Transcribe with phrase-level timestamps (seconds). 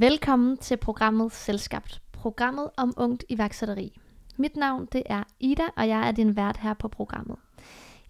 [0.00, 4.00] Velkommen til programmet Selskabt, programmet om ungt iværksætteri.
[4.36, 7.36] Mit navn det er Ida, og jeg er din vært her på programmet.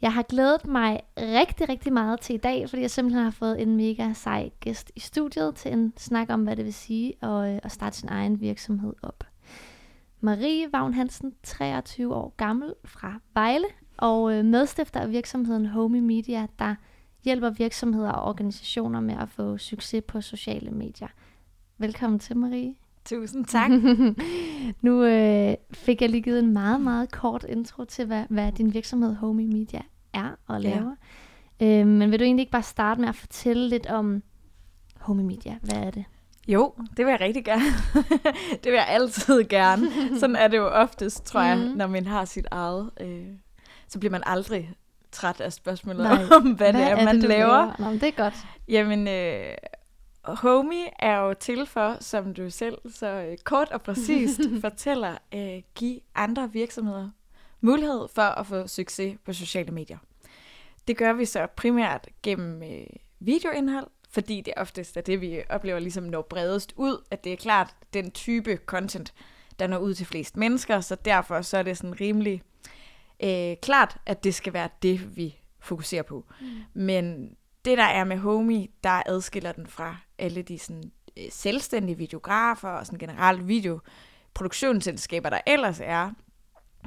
[0.02, 3.62] Jeg har glædet mig rigtig, rigtig meget til i dag, fordi jeg simpelthen har fået
[3.62, 7.54] en mega sej gæst i studiet til en snak om, hvad det vil sige at,
[7.54, 9.24] øh, at starte sin egen virksomhed op.
[10.20, 16.46] Marie Vagn Hansen, 23 år gammel fra Vejle, og øh, medstifter af virksomheden Homey Media,
[16.58, 16.74] der
[17.24, 21.08] hjælper virksomheder og organisationer med at få succes på sociale medier.
[21.80, 22.74] Velkommen til, Marie.
[23.04, 23.70] Tusind tak.
[24.86, 28.74] nu øh, fik jeg lige givet en meget, meget kort intro til, hvad, hvad din
[28.74, 29.80] virksomhed Homey Media
[30.12, 30.96] er og laver.
[31.60, 31.80] Ja.
[31.80, 34.22] Øh, men vil du egentlig ikke bare starte med at fortælle lidt om
[34.96, 35.58] Homey Media?
[35.62, 36.04] Hvad er det?
[36.48, 37.64] Jo, det vil jeg rigtig gerne.
[38.64, 39.86] det vil jeg altid gerne.
[40.18, 41.76] Sådan er det jo oftest, tror jeg, mm.
[41.76, 42.90] når man har sit eget.
[43.00, 43.26] Øh,
[43.88, 44.70] så bliver man aldrig
[45.12, 46.22] træt af spørgsmålet Nej.
[46.36, 47.46] om, hvad, hvad det er, er man det, laver.
[47.46, 47.74] laver.
[47.78, 48.34] Nå, det er godt.
[48.68, 49.54] Jamen, øh,
[50.24, 55.62] Homey er jo til for, som du selv så øh, kort og præcist fortæller, øh,
[55.74, 57.10] give andre virksomheder
[57.60, 59.98] mulighed for at få succes på sociale medier.
[60.88, 62.86] Det gør vi så primært gennem øh,
[63.20, 67.36] videoindhold, fordi det oftest er det, vi oplever ligesom når bredest ud, at det er
[67.36, 69.14] klart den type content,
[69.58, 72.42] der når ud til flest mennesker, så derfor så er det sådan rimelig
[73.22, 76.24] øh, klart, at det skal være det, vi fokuserer på.
[76.40, 76.46] Mm.
[76.74, 81.98] Men det, der er med Homey, der adskiller den fra alle de sådan, øh, selvstændige
[81.98, 86.10] videografer og sådan generelt videoproduktionsselskaber, der ellers er,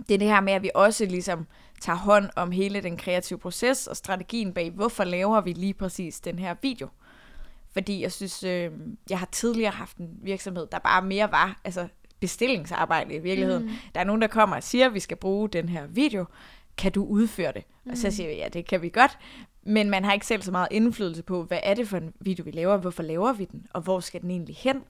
[0.07, 1.47] det er det her med, at vi også ligesom
[1.81, 6.19] tager hånd om hele den kreative proces og strategien bag, hvorfor laver vi lige præcis
[6.19, 6.87] den her video.
[7.73, 8.71] Fordi jeg synes, øh,
[9.09, 11.87] jeg har tidligere haft en virksomhed, der bare mere var altså
[12.19, 13.63] bestillingsarbejde i virkeligheden.
[13.63, 13.71] Mm.
[13.95, 16.25] Der er nogen, der kommer og siger, at vi skal bruge den her video.
[16.77, 17.63] Kan du udføre det?
[17.83, 17.91] Mm.
[17.91, 19.17] Og så siger vi, ja, det kan vi godt.
[19.63, 22.43] Men man har ikke selv så meget indflydelse på, hvad er det for en video,
[22.43, 24.83] vi laver, hvorfor laver vi den, og hvor skal den egentlig hen?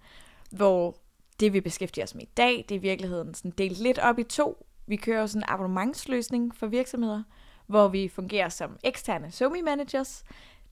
[0.51, 0.97] Hvor
[1.39, 4.19] det, vi beskæftiger os med i dag, det er i virkeligheden sådan delt lidt op
[4.19, 4.65] i to.
[4.87, 7.23] Vi kører sådan en abonnementsløsning for virksomheder,
[7.67, 10.23] hvor vi fungerer som eksterne SOMI managers.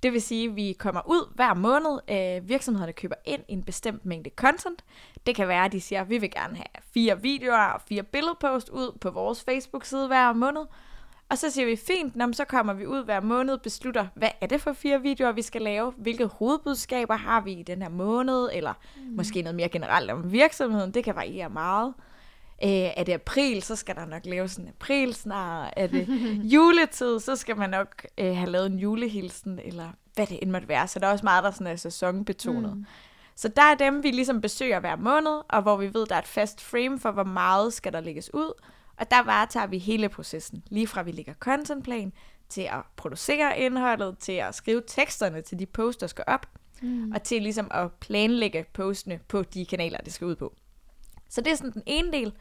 [0.03, 1.99] Det vil sige, at vi kommer ud hver måned.
[2.09, 4.83] Øh, virksomhederne køber ind en bestemt mængde content.
[5.25, 8.03] Det kan være, at de siger, at vi vil gerne have fire videoer og fire
[8.03, 10.61] billedpost ud på vores Facebook-side hver måned.
[11.31, 14.45] Og så siger vi, fint, når så kommer vi ud hver måned, beslutter, hvad er
[14.45, 18.49] det for fire videoer, vi skal lave, hvilke hovedbudskaber har vi i den her måned,
[18.53, 19.15] eller mm.
[19.15, 21.93] måske noget mere generelt om virksomheden, det kan variere meget.
[22.63, 25.73] Øh, er det april, så skal der nok laves en april snart.
[25.77, 26.07] Er det
[26.53, 30.67] juletid, så skal man nok øh, have lavet en julehilsen, eller hvad det end måtte
[30.67, 30.87] være.
[30.87, 32.77] Så der er også meget, der sådan er sæsonbetonet.
[32.77, 32.85] Mm.
[33.35, 36.19] Så der er dem, vi ligesom besøger hver måned, og hvor vi ved, der er
[36.19, 38.53] et fast frame for, hvor meget skal der lægges ud,
[39.01, 42.13] og der varetager vi hele processen, lige fra vi lægger contentplan,
[42.49, 46.47] til at producere indholdet, til at skrive teksterne til de posts, der skal op,
[46.81, 47.11] mm.
[47.11, 50.53] og til ligesom at planlægge postene på de kanaler, det skal ud på.
[51.29, 52.33] Så det er sådan den ene del,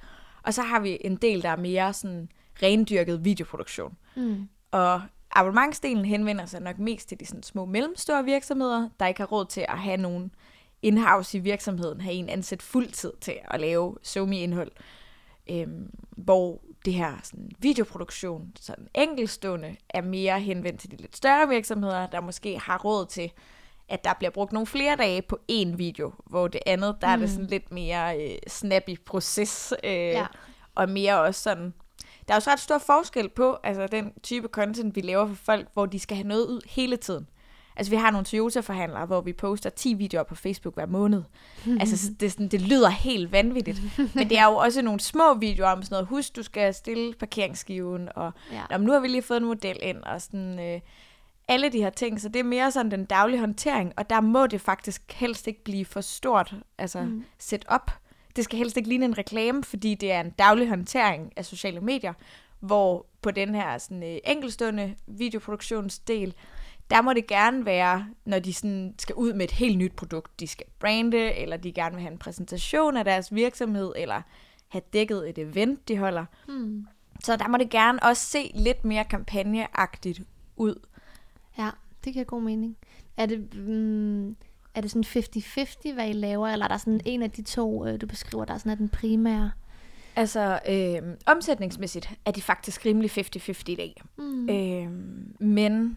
[0.43, 2.29] og så har vi en del, der er mere sådan
[2.63, 3.97] rendyrket videoproduktion.
[4.17, 4.49] Mm.
[4.71, 9.27] Og abonnementsdelen henvender sig nok mest til de sådan små mellemstore virksomheder, der ikke har
[9.27, 10.35] råd til at have nogen
[10.83, 14.73] in-house i virksomheden, have en ansat fuldtid til at lave somi-indhold
[15.51, 21.49] øhm, hvor det her sådan, videoproduktion, sådan enkelstående, er mere henvendt til de lidt større
[21.49, 23.33] virksomheder, der måske har råd til,
[23.89, 27.13] at der bliver brugt nogle flere dage på én video, hvor det andet, der mm.
[27.13, 27.35] er det mm.
[27.35, 30.27] sådan lidt mere øh, snappy proces, øh, ja.
[30.75, 31.75] og mere også sådan,
[32.29, 35.69] der er også ret stor forskel på, altså den type content, vi laver for folk,
[35.73, 37.27] hvor de skal have noget ud hele tiden.
[37.81, 41.23] Altså, vi har nogle Toyota-forhandlere, hvor vi poster 10 videoer på Facebook hver måned.
[41.81, 43.81] altså, det, sådan, det lyder helt vanvittigt.
[44.15, 47.15] Men det er jo også nogle små videoer om sådan noget, husk, du skal stille
[47.15, 48.33] parkeringsskiven, og
[48.71, 48.79] ja.
[48.79, 50.59] nu har vi lige fået en model ind, og sådan...
[50.59, 50.81] Øh,
[51.49, 54.47] alle de her ting, så det er mere sådan den daglige håndtering, og der må
[54.47, 57.25] det faktisk helst ikke blive for stort, altså mm.
[57.39, 57.91] set op.
[58.37, 61.81] Det skal helst ikke ligne en reklame, fordi det er en daglig håndtering af sociale
[61.81, 62.13] medier,
[62.61, 66.35] hvor på den her sådan, øh, enkelstående videoproduktionsdel,
[66.91, 70.41] der må det gerne være, når de sådan skal ud med et helt nyt produkt,
[70.41, 74.23] de skal brande, eller de gerne vil have en præsentation af deres virksomhed, eller
[74.69, 76.25] have dækket et event, de holder.
[76.49, 76.87] Hmm.
[77.25, 80.21] Så der må det gerne også se lidt mere kampagneagtigt
[80.57, 80.87] ud.
[81.59, 81.71] Ja,
[82.05, 82.77] det giver god mening.
[83.17, 84.29] Er det, mm,
[84.75, 87.87] er det sådan 50-50, hvad I laver, eller er der sådan en af de to,
[87.87, 89.51] øh, du beskriver, der er sådan er den primære?
[90.17, 94.03] Altså, øh, omsætningsmæssigt er de faktisk rimelig 50-50 i dag.
[94.19, 94.49] Mm.
[94.49, 94.91] Øh,
[95.41, 95.97] men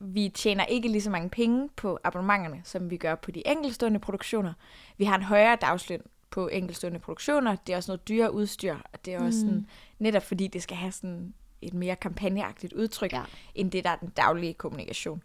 [0.00, 4.00] vi tjener ikke lige så mange penge på abonnementerne, som vi gør på de enkeltstående
[4.00, 4.52] produktioner.
[4.98, 6.00] Vi har en højere dagsløn
[6.30, 7.56] på enkeltstående produktioner.
[7.66, 9.48] Det er også noget dyre udstyr, og det er også mm.
[9.48, 9.66] sådan,
[9.98, 13.22] netop fordi det skal have sådan et mere kampagneagtigt udtryk, ja.
[13.54, 15.22] end det, der er den daglige kommunikation.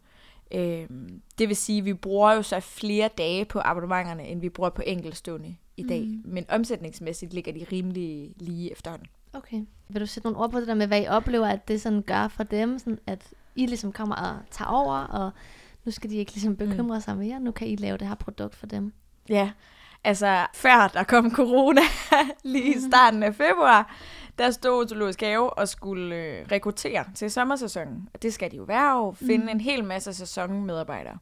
[0.52, 0.90] Øh,
[1.38, 4.70] det vil sige, at vi bruger jo så flere dage på abonnementerne, end vi bruger
[4.70, 6.02] på enkeltstående i dag.
[6.02, 6.22] Mm.
[6.26, 9.08] Men omsætningsmæssigt ligger de rimelig lige efterhånden.
[9.34, 9.62] Okay.
[9.90, 12.02] Vil du sætte nogle ord på det der med, hvad I oplever, at det sådan
[12.02, 15.32] gør for dem, sådan at I ligesom kommer og tager over, og
[15.86, 18.56] nu skal de ikke ligesom bekymre sig mere, nu kan I lave det her produkt
[18.56, 18.94] for dem.
[19.30, 19.52] Ja,
[20.04, 21.82] altså før der kom corona,
[22.44, 23.96] lige i starten af februar,
[24.38, 28.10] der stod Zoologisk Have og skulle øh, rekruttere til sommersæsonen.
[28.14, 29.50] Og det skal de jo hver år, finde Mm.
[29.50, 31.18] en hel masse sæsonmedarbejdere.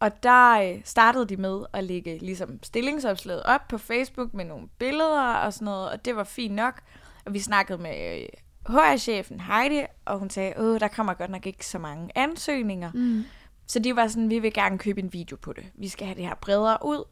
[0.00, 4.68] Og der øh, startede de med at lægge ligesom stillingsopslaget op på Facebook med nogle
[4.78, 6.80] billeder og sådan noget, og det var fint nok.
[7.26, 8.28] Og vi snakkede med øh,
[8.68, 12.90] HR-chefen Heidi, og hun sagde, åh, der kommer godt nok ikke så mange ansøgninger.
[12.94, 13.24] Mm.
[13.66, 15.64] Så de var sådan, vi vil gerne købe en video på det.
[15.74, 17.04] Vi skal have det her bredere ud.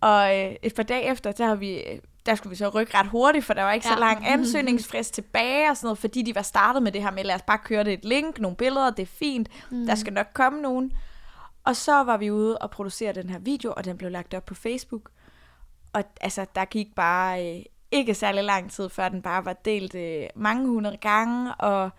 [0.00, 1.82] Og øh, et par dage efter, der, har vi,
[2.26, 3.90] der skulle vi så rykke ret hurtigt, for der var ikke ja.
[3.90, 3.96] Ja.
[3.96, 7.24] så lang ansøgningsfrist tilbage og sådan noget, fordi de var startet med det her med,
[7.24, 9.86] lad os bare køre det et link, nogle billeder, det er fint, mm.
[9.86, 10.92] der skal nok komme nogen.
[11.64, 14.46] Og så var vi ude og producere den her video, og den blev lagt op
[14.46, 15.10] på Facebook.
[15.92, 19.94] Og altså, der gik bare øh, ikke særlig lang tid, før den bare var delt
[19.94, 21.90] øh, mange hundrede gange, og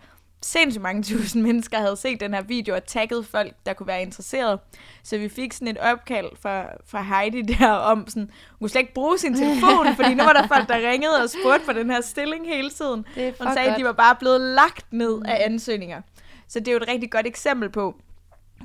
[0.42, 4.02] sindssygt mange tusind mennesker havde set den her video og tagget folk, der kunne være
[4.02, 4.58] interesseret.
[5.02, 8.80] Så vi fik sådan et opkald fra, fra Heidi der om sådan, hun kunne slet
[8.80, 11.90] ikke bruge sin telefon, fordi nu var der folk, der ringede og spurgte for den
[11.90, 13.04] her stilling hele tiden.
[13.16, 16.02] Hun sagde, at de var bare blevet lagt ned af ansøgninger.
[16.48, 17.96] Så det er jo et rigtig godt eksempel på,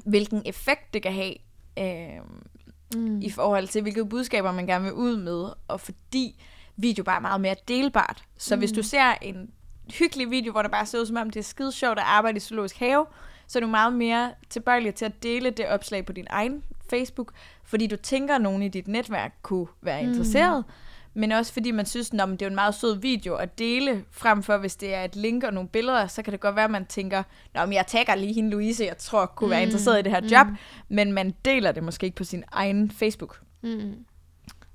[0.06, 1.34] hvilken effekt det kan have
[1.80, 2.22] øh,
[2.96, 3.22] Mm.
[3.22, 6.44] i forhold til, hvilke budskaber man gerne vil ud med, og fordi
[6.78, 8.24] video bare er meget mere delbart.
[8.38, 8.60] Så mm.
[8.60, 9.50] hvis du ser en
[10.00, 12.38] hyggelig video, hvor det bare ser ud som om, det er skide sjovt at arbejde
[12.38, 13.06] i zoologisk have,
[13.48, 17.32] så er du meget mere tilbøjelig til at dele det opslag på din egen Facebook,
[17.64, 20.08] fordi du tænker, at nogen i dit netværk kunne være Mm.
[20.10, 20.64] interesseret,
[21.14, 24.44] men også fordi man synes, at det er en meget sød video at dele, frem
[24.44, 26.72] for hvis det er et link og nogle billeder, så kan det godt være, at
[26.72, 27.24] man tænker,
[27.54, 29.64] Nå, men jeg tagger lige hende Louise, jeg tror kunne være Mm.
[29.68, 30.28] interesseret i det her Mm.
[30.28, 30.48] job,
[30.90, 33.40] men man deler det måske ikke på sin egen Facebook.
[33.62, 34.06] Mm.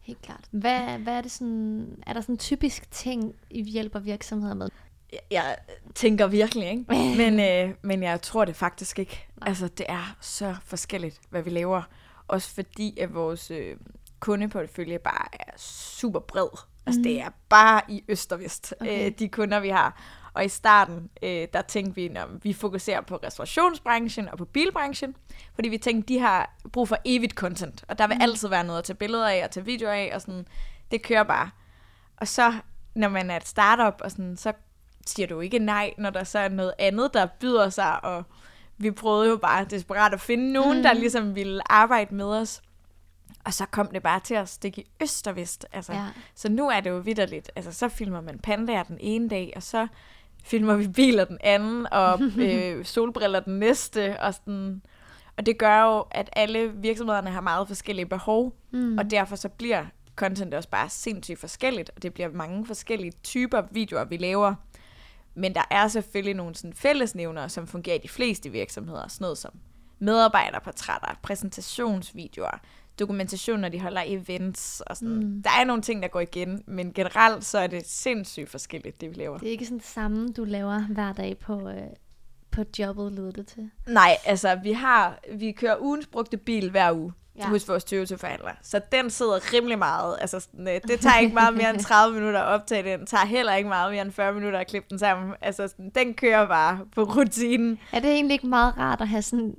[0.09, 0.45] Helt klart.
[0.51, 4.69] Hvad, hvad er det sådan, er der sådan typisk ting, I hjælper virksomheder med?
[5.13, 5.57] Jeg, jeg
[5.95, 6.85] tænker virkelig, ikke?
[7.31, 9.27] Men, øh, men jeg tror det faktisk ikke.
[9.41, 9.49] Nej.
[9.49, 11.83] Altså, det er så forskelligt, hvad vi laver.
[12.29, 13.77] Også fordi, at vores øh,
[14.21, 16.49] kundeportefølje bare er super bred.
[16.87, 17.03] Altså, Mm.
[17.03, 19.07] det er bare i øst og vest, Okay.
[19.07, 20.03] øh, de kunder, vi har.
[20.33, 25.15] Og i starten, øh, der tænkte vi, at vi fokuserer på restaurationsbranchen og på bilbranchen,
[25.55, 28.23] fordi vi tænkte, de har brug for evigt content, og der vil Mm.
[28.23, 30.47] altid være noget at tage billeder af og tage videoer af, og sådan,
[30.91, 31.51] det kører bare.
[32.17, 32.53] Og så,
[32.95, 34.53] når man er et startup, og sådan, så
[35.07, 38.25] siger du ikke nej, når der så er noget andet, der byder sig, og
[38.79, 40.83] vi prøvede jo bare desperat at finde nogen, mm.
[40.83, 42.63] der ligesom ville arbejde med os.
[43.45, 45.67] Og så kom det bare til at stikke i øst og vest.
[45.73, 46.07] Altså, Ja.
[46.35, 47.51] Så nu er det jo vidderligt.
[47.57, 49.87] Altså, så filmer man pandaer den ene dag, og så
[50.49, 54.83] filmer vi biler den anden, og øh, solbriller den næste, og sådan...
[55.37, 58.99] Og det gør jo, at alle virksomhederne har meget forskellige behov, Mm.
[58.99, 59.85] og derfor så bliver
[60.17, 64.55] content også bare sindssygt forskelligt, og det bliver mange forskellige typer videoer, vi laver.
[65.35, 69.09] Men der er selvfølgelig nogle sådan fællesnævnere, som fungerer i de fleste virksomheder.
[69.09, 69.53] Sådan noget som
[69.99, 72.61] medarbejderportrætter, præsentationsvideoer,
[72.99, 75.15] dokumentation, når de holder events og sådan.
[75.15, 75.43] Mm.
[75.43, 79.11] Der er nogle ting, der går igen, men generelt så er det sindssygt forskelligt, det
[79.11, 79.39] vi laver.
[79.39, 81.83] Det er ikke sådan det samme, du laver hver dag på, øh,
[82.51, 83.71] på jobbet, lyder det til.
[83.87, 87.49] Nej, altså vi har, vi kører ugens brugte bil hver uge Ja.
[87.49, 88.51] hos vores Toyota-forhandler.
[88.63, 90.17] Så den sidder rimelig meget.
[90.21, 93.01] Altså, sådan, øh, det tager ikke meget mere end 30 minutter at optage den.
[93.01, 95.35] Det tager heller ikke meget mere end 40 minutter at klippe den sammen.
[95.41, 97.79] Altså, sådan, den kører bare på rutinen.
[97.93, 99.55] Er det egentlig ikke meget rart at have sådan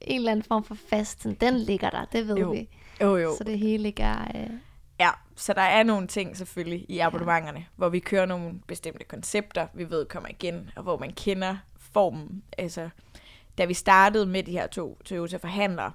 [0.00, 2.50] en eller anden form for fast, sådan, den ligger der, det ved Jo.
[2.50, 2.68] vi.
[3.02, 3.34] Jo, jo.
[3.38, 4.22] Så det hele ikke er...
[4.34, 4.50] Øh,
[5.00, 7.64] Ja, så der er nogle ting selvfølgelig i abonnementerne, ja.
[7.76, 11.56] hvor vi kører nogle bestemte koncepter, vi ved kommer igen, og hvor man kender
[11.92, 12.42] formen.
[12.58, 12.88] Altså,
[13.58, 15.92] da vi startede med de her to Toyota-forhandlere,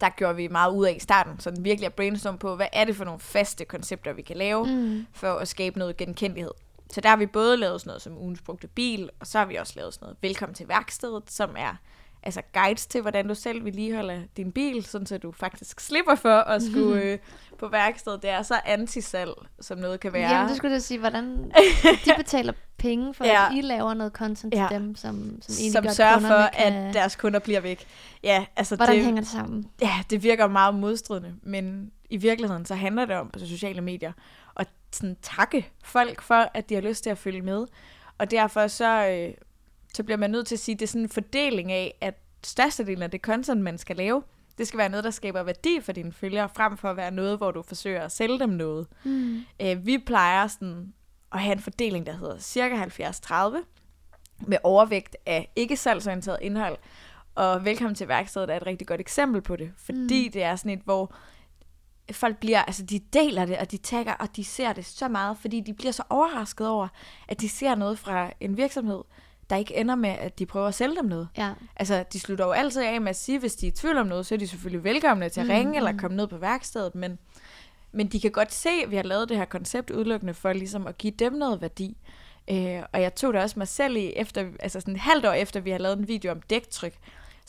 [0.00, 2.66] der gjorde vi meget ud af i starten, så den virkelig at brainstorm på, hvad
[2.72, 5.06] er det for nogle faste koncepter, vi kan lave, mm.
[5.12, 6.52] for at skabe noget genkendelighed.
[6.90, 9.46] Så der har vi både lavet sådan noget som ugens brugte bil, og så har
[9.46, 11.76] vi også lavet sådan noget velkommen til værkstedet, som er
[12.22, 16.36] altså guides til, hvordan du selv vedligeholder din bil, sådan så du faktisk slipper for
[16.36, 17.18] at skulle øh,
[17.58, 18.22] på værkstedet.
[18.22, 20.30] Det er så antisalg, som noget kan være.
[20.30, 21.52] Jamen, det skulle jeg sige, hvordan
[22.04, 23.46] de betaler penge for, Ja.
[23.46, 24.68] at I laver noget content til Ja.
[24.70, 26.72] dem, som, som egentlig som gør, sørger for, kan...
[26.72, 27.84] at deres kunder bliver væk.
[28.22, 29.64] Ja, altså Hvordan det, hænger det sammen?
[29.82, 34.12] ja, det virker meget modstridende, men i virkeligheden så handler det om på sociale medier
[34.56, 37.66] at sådan takke folk for, at de har lyst til at følge med.
[38.18, 39.34] Og derfor så, øh,
[39.94, 42.14] så bliver man nødt til at sige, at det er sådan en fordeling af, at
[42.44, 44.22] størstedelen af det content, man skal lave,
[44.58, 47.38] det skal være noget, der skaber værdi for dine følgere, frem for at være noget,
[47.38, 48.86] hvor du forsøger at sælge dem noget.
[49.04, 49.40] Mm.
[49.62, 50.92] Øh, vi plejer sådan
[51.32, 53.56] at have en fordeling, der hedder cirka 70-30,
[54.46, 56.76] med overvægt af ikke salgsorienteret indhold,
[57.34, 60.32] Og Velkommen til værkstedet er et rigtig godt eksempel på det, fordi mm.
[60.32, 61.14] det er sådan et, hvor
[62.12, 65.36] folk bliver, altså de deler det, og de tagger, og de ser det så meget,
[65.40, 66.88] fordi de bliver så overrasket over,
[67.28, 69.02] at de ser noget fra en virksomhed,
[69.50, 71.28] der ikke ender med, at de prøver at sælge dem noget.
[71.36, 71.52] Ja.
[71.76, 74.06] Altså, de slutter jo altid af med at sige, hvis de er i tvivl om
[74.06, 75.98] noget, så er de selvfølgelig velkomne til at Mm, ringe eller mm.
[75.98, 77.18] komme ned på værkstedet, men,
[77.92, 80.86] men de kan godt se, at vi har lavet det her koncept udelukkende for ligesom
[80.86, 81.96] at give dem noget værdi.
[82.50, 85.32] Øh, og jeg tog det også mig selv i, efter, altså sådan et halvt år
[85.32, 86.94] efter, vi har lavet en video om dæktryk,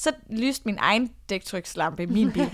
[0.01, 2.49] så lyste min egen dæktrykslampe i min bil.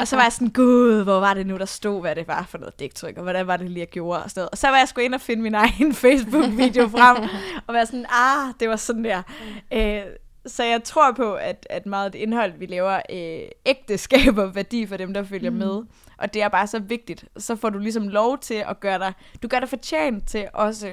[0.00, 2.46] og så var jeg sådan, gud, hvor var det nu, der stod, hvad det var
[2.48, 4.22] for noget dæktryk, og hvordan var det lige, jeg gjorde.
[4.24, 4.50] Og, sådan noget.
[4.50, 7.28] og så var jeg sgu ind og finde min egen Facebook-video frem,
[7.66, 9.22] og være sådan, ah, det var sådan der.
[9.72, 10.02] Øh,
[10.46, 14.46] så jeg tror på, at, at meget af det indhold, vi laver, øh, ægte skaber
[14.46, 15.56] værdi for dem, der følger Mm.
[15.56, 15.82] med.
[16.18, 17.24] Og det er bare så vigtigt.
[17.36, 19.12] Så får du ligesom lov til at gøre dig,
[19.42, 20.92] du gør dig fortjent til også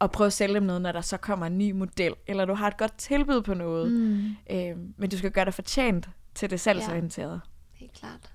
[0.00, 2.54] at prøve at sælge dem noget, når der så kommer en ny model, eller du
[2.54, 3.92] har et godt tilbud på noget.
[3.92, 4.36] Mm.
[4.50, 7.40] Øh, men du skal gøre dig fortjent til det salgsorienterede.
[7.72, 8.32] Helt klart.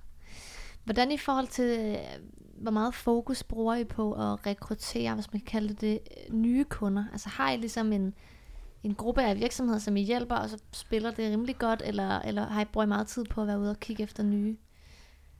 [0.84, 1.96] Hvordan i forhold til, øh,
[2.62, 6.34] hvor meget fokus bruger I på at rekruttere, hvis man kan kalde det, det øh,
[6.34, 7.04] nye kunder?
[7.12, 8.14] Altså har I ligesom en,
[8.82, 12.46] en gruppe af virksomheder, som I hjælper, og så spiller det rimelig godt, eller, eller
[12.46, 14.56] har I brugt meget tid på at være ude og kigge efter nye?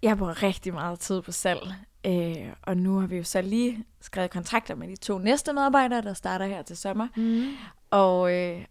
[0.04, 1.74] Jeg bruger rigtig meget tid på salg,
[2.06, 6.02] øh, og nu har vi jo så lige skrevet kontrakter med de to næste medarbejdere,
[6.02, 7.08] der starter her til sommer.
[7.16, 7.52] Mm.
[7.90, 8.64] Og øh,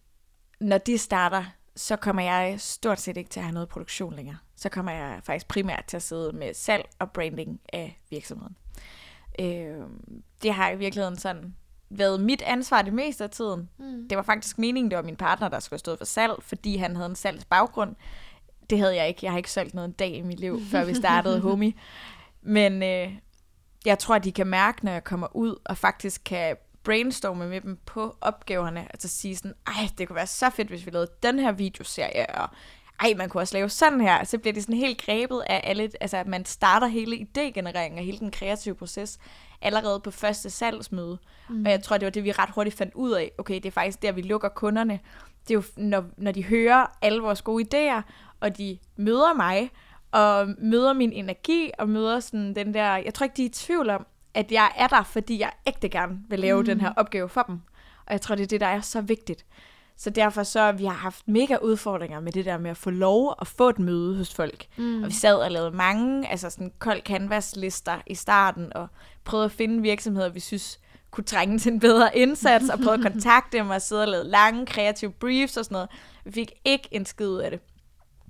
[0.60, 1.44] når de starter,
[1.76, 4.38] så kommer jeg stort set ikke til at have noget produktion længere.
[4.56, 8.56] Så kommer jeg faktisk primært til at sidde med salg og branding af virksomheden.
[9.40, 9.86] Øh,
[10.44, 11.56] det har i virkeligheden sådan
[11.90, 13.70] været mit ansvar det meste af tiden.
[13.78, 14.08] Mm.
[14.10, 16.96] Det var faktisk meningen, det var min partner, der skulle stået for salg, fordi han
[16.96, 17.96] havde en salgsbaggrund.
[18.70, 19.20] Det havde jeg ikke.
[19.24, 21.74] Jeg har ikke solgt noget en dag i mit liv, før vi startede Homie.
[22.42, 23.14] Men øh,
[23.86, 27.62] jeg tror, at de kan mærke, når jeg kommer ud, og faktisk kan brainstorme med
[27.62, 28.88] dem på opgaverne.
[28.90, 32.36] Altså sige sådan, ej, det kunne være så fedt, hvis vi lavede den her videoserie,
[32.36, 32.50] og
[33.00, 34.24] ej, man kunne også lave sådan her.
[34.24, 38.06] Så bliver det sådan helt grebet af alle, altså at man starter hele idégenereringen og
[38.06, 39.20] hele den kreative proces
[39.62, 41.18] allerede på første salgsmøde.
[41.50, 41.66] Mm.
[41.66, 43.32] Og jeg tror, det var det, vi ret hurtigt fandt ud af.
[43.38, 45.00] Okay, det er faktisk der, vi lukker kunderne.
[45.48, 48.02] Det er jo, når, når de hører alle vores gode idéer,
[48.40, 49.72] og de møder mig,
[50.12, 52.96] og møder min energi, og møder sådan den der...
[52.96, 55.90] Jeg tror ikke, de er i tvivl om, at jeg er der, fordi jeg ægte
[55.90, 56.66] gerne vil lave mm.
[56.66, 57.62] den her opgave for dem.
[58.06, 59.46] Og jeg tror, det er det, der er så vigtigt.
[59.98, 63.36] Så derfor så, vi har haft mega udfordringer med det der med at få lov
[63.42, 64.66] at få et møde hos folk.
[64.78, 65.04] Mm.
[65.04, 68.88] Og vi sad og lavede mange, altså sådan kold canvas-lister i starten, og
[69.24, 70.80] prøvede at finde virksomheder, vi synes
[71.14, 74.24] kunne trænge til en bedre indsats, og prøvede at kontakte dem, og sidde og lave
[74.24, 75.90] lange kreative briefs og sådan noget.
[76.26, 77.60] Vi fik ikke en skid ud af det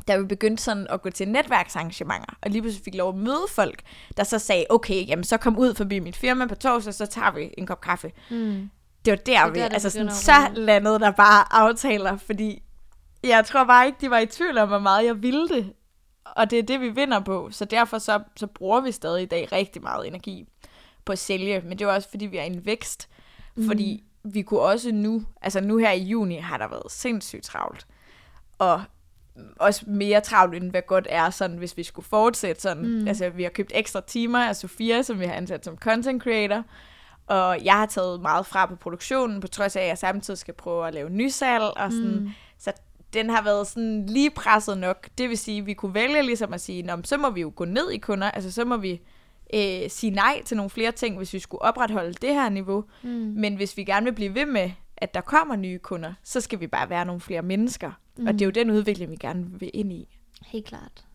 [0.08, 3.46] da vi begyndte sådan at gå til netværksarrangementer, og lige pludselig fik lov at møde
[3.50, 3.82] folk,
[4.18, 7.32] der så sagde, okay, jamen så kom ud forbi mit firma på torsdag, så tager
[7.32, 8.12] vi en kop kaffe.
[8.30, 8.70] Mm.
[9.06, 12.64] Det var der, Det vi, der, altså sådan, så landede der bare aftaler, fordi
[13.24, 15.74] jeg tror bare ikke, de var i tvivl om, hvor meget jeg ville det.
[16.26, 17.50] Og det er det, vi vinder på.
[17.52, 20.48] Så derfor så, så bruger vi stadig i dag rigtig meget energi
[21.06, 21.62] på at sælge.
[21.62, 23.10] Men det er også, fordi vi er en vækst.
[23.56, 23.68] Mm.
[23.68, 27.88] Fordi vi kunne også nu, altså nu her i juni, har der været sindssygt travlt.
[28.58, 28.82] Og
[29.60, 32.88] også mere travlt, end hvad godt er, sådan, hvis vi skulle fortsætte sådan.
[32.88, 33.08] Mm.
[33.08, 36.64] Altså, vi har købt ekstra timer af Sofia, som vi har ansat som content creator.
[37.28, 40.54] Og jeg har taget meget fra på produktionen, på trods af, at jeg samtidig skal
[40.54, 41.64] prøve at lave nysalg.
[41.64, 42.20] Og sådan.
[42.20, 42.30] Mm.
[42.60, 42.72] Så
[43.14, 45.10] den har været sådan lige presset nok.
[45.18, 47.54] Det vil sige, at vi kunne vælge ligesom at sige, Nå, så må vi jo
[47.56, 48.32] gå ned i kunder.
[48.32, 49.02] Altså, så må vi
[49.54, 52.84] øh, sige nej til nogle flere ting, hvis vi skulle opretholde det her niveau.
[53.04, 53.10] Mm.
[53.10, 56.60] Men hvis vi gerne vil blive ved med, at der kommer nye kunder, så skal
[56.60, 57.92] vi bare være nogle flere mennesker.
[58.18, 58.28] Mm.
[58.28, 60.18] Og det er jo den udvikling, vi gerne vil ind i.
[60.46, 61.06] Helt klart.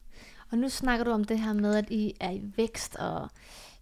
[0.53, 3.29] Og nu snakker du om det her med, at I er i vækst, og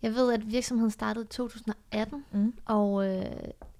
[0.02, 2.52] jeg ved, at virksomheden startede i 2018, Mm.
[2.64, 3.24] og øh,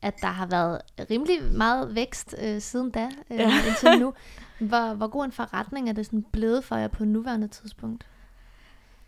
[0.02, 0.80] at der har været
[1.10, 3.50] rimelig meget vækst øh, siden da, øh, Ja.
[3.68, 4.14] indtil nu.
[4.68, 8.06] Hvor, hvor god en forretning er det sådan blevet for jer på nuværende tidspunkt?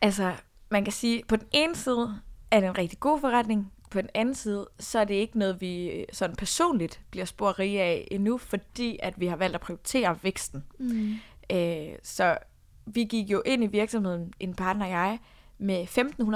[0.01, 0.33] Altså,
[0.71, 2.21] man kan sige, på den ene side
[2.51, 3.73] er det en rigtig god forretning.
[3.91, 7.59] På den anden side, så er det ikke noget, vi øh, sådan personligt bliver spor
[7.59, 10.65] rige af endnu, fordi at vi har valgt at prioritere væksten.
[10.79, 11.15] Mm.
[11.53, 12.39] Øh, så
[12.87, 15.19] vi gik jo ind i virksomheden, en partner og jeg,
[15.59, 15.87] med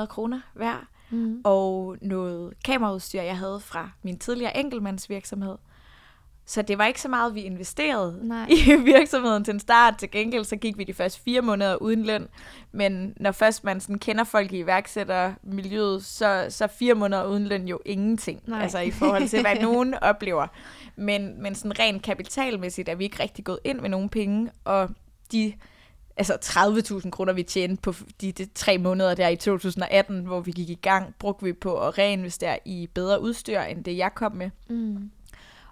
[0.02, 1.40] 1.500 kroner hver, Mm.
[1.44, 5.56] og noget kameraudstyr, jeg havde fra min tidligere enkeltmandsvirksomhed.
[6.46, 8.48] Så det var ikke så meget, vi investerede Nej.
[8.50, 9.98] i virksomheden til en start.
[9.98, 12.28] Til gengæld så gik vi de første fire måneder uden løn.
[12.72, 17.68] Men når først man sådan kender folk i iværksættermiljøet, så, så fire måneder uden løn
[17.68, 18.42] jo ingenting.
[18.46, 18.62] Nej.
[18.62, 20.46] Altså i forhold til, hvad nogen oplever.
[20.96, 24.50] Men, men sådan rent kapitalmæssigt er vi ikke rigtig gået ind med nogen penge.
[24.64, 24.90] Og
[25.32, 25.52] de
[26.16, 26.38] altså
[27.04, 30.70] 30.000 kroner, vi tjente på de, de tre måneder der i 2018, hvor vi gik
[30.70, 34.50] i gang, brugte vi på at reinvestere i bedre udstyr, end det jeg kom med.
[34.68, 35.10] Mm.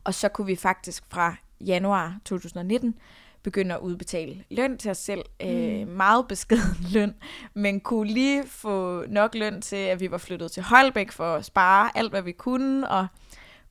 [0.04, 2.94] Og så kunne vi faktisk fra januar 2019
[3.42, 5.24] begynde at udbetale løn til os selv.
[5.40, 5.46] Mm.
[5.48, 7.14] Øh, meget beskeden løn,
[7.54, 11.44] men kunne lige få nok løn til, at vi var flyttet til Holbæk for at
[11.44, 13.06] spare alt, hvad vi kunne, og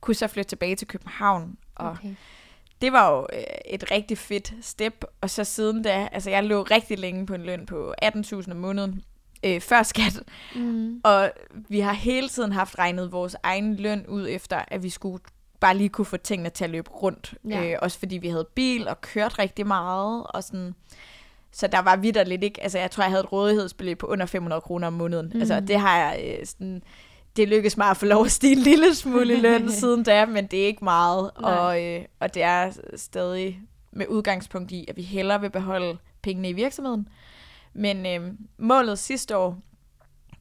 [0.00, 1.56] kunne så flytte tilbage til København.
[1.74, 2.14] Og okay.
[2.82, 6.62] det var jo øh, et rigtig fedt step, og så siden da, altså jeg lå
[6.62, 9.04] rigtig længe på en løn på 18.000 om måneden,
[9.44, 10.22] øh, før skat.
[10.54, 11.00] Mm.
[11.04, 11.32] Og
[11.68, 15.22] vi har hele tiden haft regnet vores egen løn ud efter, at vi skulle
[15.60, 17.34] bare lige kunne få tingene til at løbe rundt.
[17.48, 17.64] Ja.
[17.64, 20.24] Øh, også fordi vi havde bil og kørt rigtig meget.
[20.24, 20.74] Og sådan.
[21.52, 22.62] Så der var vidt lidt ikke...
[22.62, 25.30] Altså, jeg tror, jeg havde et rådighedsbeløb på under 500 kroner om måneden.
[25.34, 25.40] Mm.
[25.40, 26.82] Altså, det har jeg øh, sådan...
[27.36, 30.26] Det lykkedes mig at få lov at stige en lille smule i løn siden da,
[30.26, 31.30] men det er ikke meget.
[31.34, 33.60] Og, øh, og det er stadig
[33.92, 37.08] med udgangspunkt i, at vi hellere vil beholde pengene i virksomheden.
[37.72, 39.58] Men øh, målet sidste år,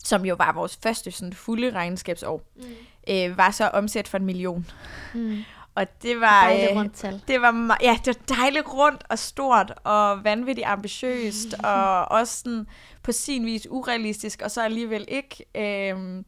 [0.03, 2.63] som jo var vores første sådan, fulde regnskabsår, mm.
[3.09, 4.67] Øh, var så omsæt for en million.
[5.13, 5.37] Mm.
[5.75, 7.21] Og det var, dejligt øh, rundt tal.
[7.27, 12.67] det var, ja, det var dejligt rundt og stort og vanvittigt ambitiøst og også sådan
[13.03, 15.45] på sin vis urealistisk, og så alligevel ikke.
[15.55, 16.23] Øh,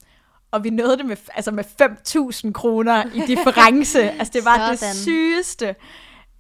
[0.52, 1.64] og vi nåede det med, altså med
[2.46, 4.12] 5.000 kroner i difference.
[4.12, 4.94] altså det var Sådan.
[4.94, 5.76] det sygeste.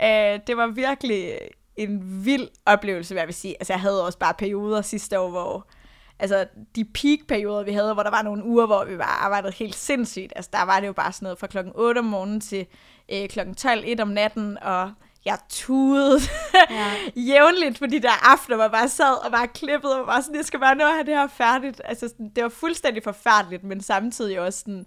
[0.01, 1.33] Øh, det var virkelig
[1.75, 3.55] en vild oplevelse, hvad jeg vil sige.
[3.59, 5.67] Altså, jeg havde også bare perioder sidste år, hvor...
[6.21, 9.75] Altså, de peak-perioder, vi havde, hvor der var nogle uger, hvor vi bare arbejdede helt
[9.75, 10.33] sindssygt.
[10.35, 12.65] Altså, der var det jo bare sådan noget fra klokken 8 om morgenen til
[13.13, 14.91] øh, klokken 12, 1 om natten, og
[15.25, 16.19] jeg tudede
[16.69, 16.91] ja.
[17.31, 20.35] jævnligt på de der aftener, hvor jeg bare sad og bare klippede, og bare sådan,
[20.35, 21.81] jeg skal bare nå at have det her færdigt.
[21.85, 24.85] Altså, sådan, det var fuldstændig forfærdeligt, men samtidig også sådan,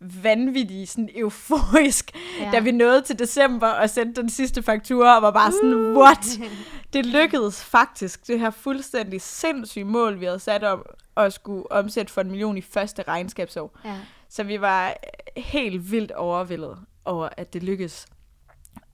[0.00, 2.10] vanvittig, sådan euforisk,
[2.40, 2.50] ja.
[2.50, 5.96] da vi nåede til december og sendte den sidste faktura, og var bare sådan, uh.
[5.96, 6.26] what?
[6.92, 10.86] Det lykkedes faktisk, det her fuldstændig sindssyge mål, vi havde sat om
[11.16, 13.78] at skulle omsætte for en million i første regnskabsår.
[13.84, 13.96] Ja.
[14.28, 14.94] Så vi var
[15.36, 18.06] helt vildt overvældet over, at det lykkedes.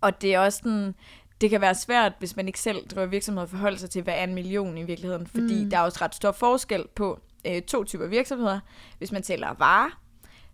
[0.00, 0.94] Og det er også sådan,
[1.40, 4.14] det kan være svært, hvis man ikke selv driver virksomhed, at forholde sig til, hvad
[4.14, 5.70] er en million i virkeligheden, fordi mm.
[5.70, 8.60] der er også ret stor forskel på øh, to typer virksomheder.
[8.98, 10.01] Hvis man sælger varer,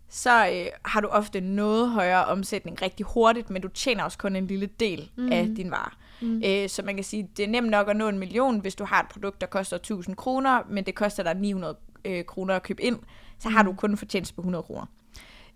[0.09, 4.35] så øh, har du ofte noget højere omsætning rigtig hurtigt, men du tjener også kun
[4.35, 5.31] en lille del mm.
[5.31, 5.91] af din vare.
[6.21, 6.41] Mm.
[6.45, 8.85] Øh, så man kan sige, det er nemt nok at nå en million, hvis du
[8.85, 12.63] har et produkt, der koster 1000 kroner, men det koster dig 900 øh, kroner at
[12.63, 12.99] købe ind,
[13.39, 13.77] så har du mm.
[13.77, 14.85] kun fortjeneste på 100 kroner.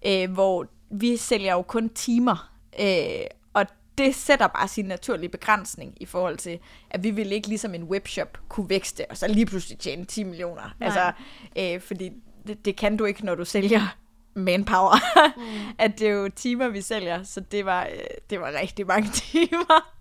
[0.05, 3.65] Øh, hvor vi sælger jo kun timer, øh, og
[3.97, 7.83] det sætter bare sin naturlige begrænsning i forhold til, at vi vil ikke ligesom en
[7.83, 10.75] webshop kunne vækste, og så lige pludselig tjene 10 millioner.
[10.79, 10.87] Nej.
[10.87, 11.11] Altså,
[11.57, 12.11] øh, fordi
[12.47, 13.95] det, det kan du ikke, når du sælger
[14.33, 14.95] manpower.
[15.37, 15.43] Mm.
[15.77, 19.09] at det er jo timer, vi sælger, så det var, øh, det var rigtig mange
[19.31, 19.93] timer.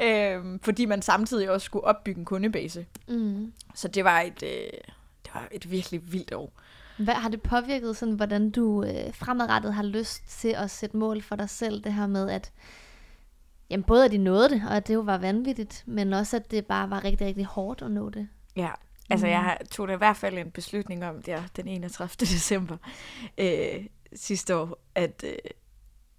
[0.00, 0.34] Ja.
[0.36, 2.86] øhm, fordi man samtidig også skulle opbygge en kundebase.
[3.08, 3.52] Mm.
[3.74, 4.70] Så det var et, øh,
[5.24, 6.52] det var et virkelig vildt år.
[6.98, 11.22] Hvad har det påvirket, sådan, hvordan du øh, fremadrettet har lyst til at sætte mål
[11.22, 11.84] for dig selv?
[11.84, 12.52] Det her med, at
[13.70, 16.50] jamen, både at de nåede det, og at det jo var vanvittigt, men også at
[16.50, 18.28] det bare var rigtig, rigtig hårdt at nå det.
[18.56, 18.70] Ja,
[19.10, 19.66] Altså, jeg mm.
[19.66, 22.08] tog da i hvert fald en beslutning om, der den 31.
[22.20, 22.76] december
[23.38, 25.34] øh, sidste år, at øh,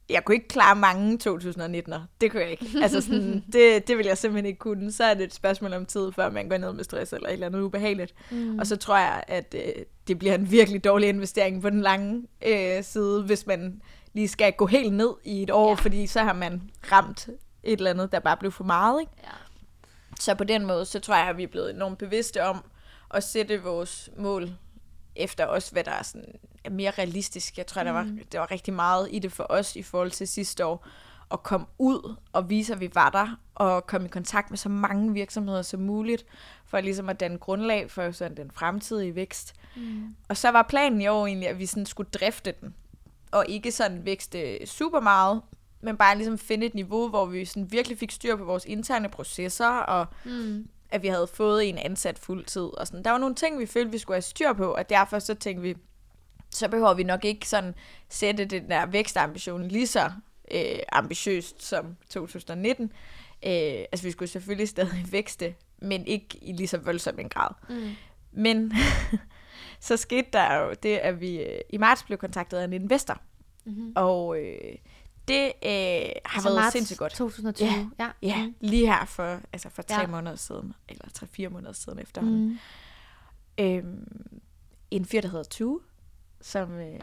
[0.09, 1.99] jeg kunne ikke klare mange 2019'er.
[2.21, 2.65] Det kunne jeg ikke.
[2.83, 4.91] Altså sådan, det, det vil jeg simpelthen ikke kunne.
[4.91, 7.33] Så er det et spørgsmål om tid, før man går ned med stress eller et
[7.33, 8.13] eller andet ubehageligt.
[8.31, 8.59] Mm.
[8.59, 12.27] Og så tror jeg, at øh, det bliver en virkelig dårlig investering på den lange
[12.45, 13.81] øh, side, hvis man
[14.13, 15.73] lige skal gå helt ned i et år, ja.
[15.73, 17.29] fordi så har man ramt
[17.63, 19.01] et eller andet, der bare blev for meget.
[19.01, 19.11] Ikke?
[19.23, 19.29] Ja.
[20.19, 22.63] Så på den måde, så tror jeg, at vi er blevet enormt bevidste om,
[23.13, 24.49] at sætte vores mål
[25.15, 27.57] efter også, hvad der er, sådan, er mere realistisk.
[27.57, 27.85] Jeg tror, mm.
[27.85, 30.87] der, var, der var rigtig meget i det for os i forhold til sidste år,
[31.31, 34.69] at komme ud og vise, at vi var der, og komme i kontakt med så
[34.69, 36.25] mange virksomheder som muligt,
[36.65, 39.53] for ligesom at danne grundlag for sådan den fremtidige vækst.
[39.75, 40.15] Mm.
[40.29, 42.73] Og så var planen i år egentlig, at vi sådan skulle drifte den,
[43.31, 45.41] og ikke sådan vækste super meget,
[45.81, 49.09] men bare ligesom finde et niveau, hvor vi sådan virkelig fik styr på vores interne
[49.09, 52.61] processer, og mm at vi havde fået en ansat fuldtid.
[52.77, 53.03] Og sådan.
[53.03, 55.61] Der var nogle ting, vi følte, vi skulle have styr på, og derfor så tænkte
[55.61, 55.75] vi,
[56.49, 57.75] så behøver vi nok ikke sådan
[58.09, 60.11] sætte den der vækstambition lige så
[60.51, 62.83] øh, ambitiøst som 2019.
[62.85, 63.51] Øh,
[63.91, 67.49] altså vi skulle selvfølgelig stadig vækste, men ikke i lige så voldsom en grad.
[67.69, 67.91] Mm.
[68.31, 68.73] Men
[69.79, 73.21] så skete der jo det, at vi øh, i marts blev kontaktet af en investor.
[73.65, 73.93] Mm-hmm.
[73.95, 74.75] Og øh,
[75.27, 75.71] det øh,
[76.25, 77.11] har altså været sindssygt godt.
[77.11, 77.87] 2020, ja.
[77.99, 78.55] Ja, ja mm.
[78.59, 80.07] lige her for, altså for tre ja.
[80.07, 82.47] måneder siden, eller tre-fire måneder siden efterhånden.
[82.47, 82.57] Mm.
[83.65, 84.41] Øhm,
[84.91, 85.79] en fyr, der hedder Tue,
[86.41, 86.99] som, øh,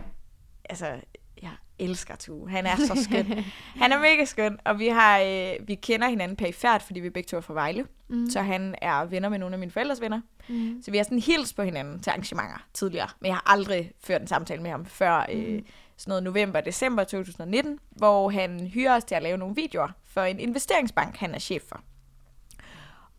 [0.64, 1.00] altså,
[1.42, 2.50] jeg elsker Tue.
[2.50, 3.26] Han er så skøn.
[3.82, 7.26] han er mega skøn, og vi har øh, vi kender hinanden perifært, fordi vi begge
[7.26, 7.86] to er fra Vejle.
[8.08, 8.30] Mm.
[8.30, 10.20] Så han er venner med nogle af mine forældres venner.
[10.48, 10.82] Mm.
[10.82, 13.08] Så vi har sådan hils på hinanden til arrangementer tidligere.
[13.20, 15.64] Men jeg har aldrig ført en samtale med ham før øh, mm
[16.02, 20.40] sådan noget november-december 2019, hvor han hyrer os til at lave nogle videoer for en
[20.40, 21.80] investeringsbank, han er chef for.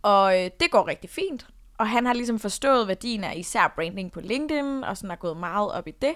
[0.02, 1.48] Og øh, det går rigtig fint.
[1.78, 5.38] Og han har ligesom forstået værdien af især branding på LinkedIn, og sådan har gået
[5.38, 6.16] meget op i det.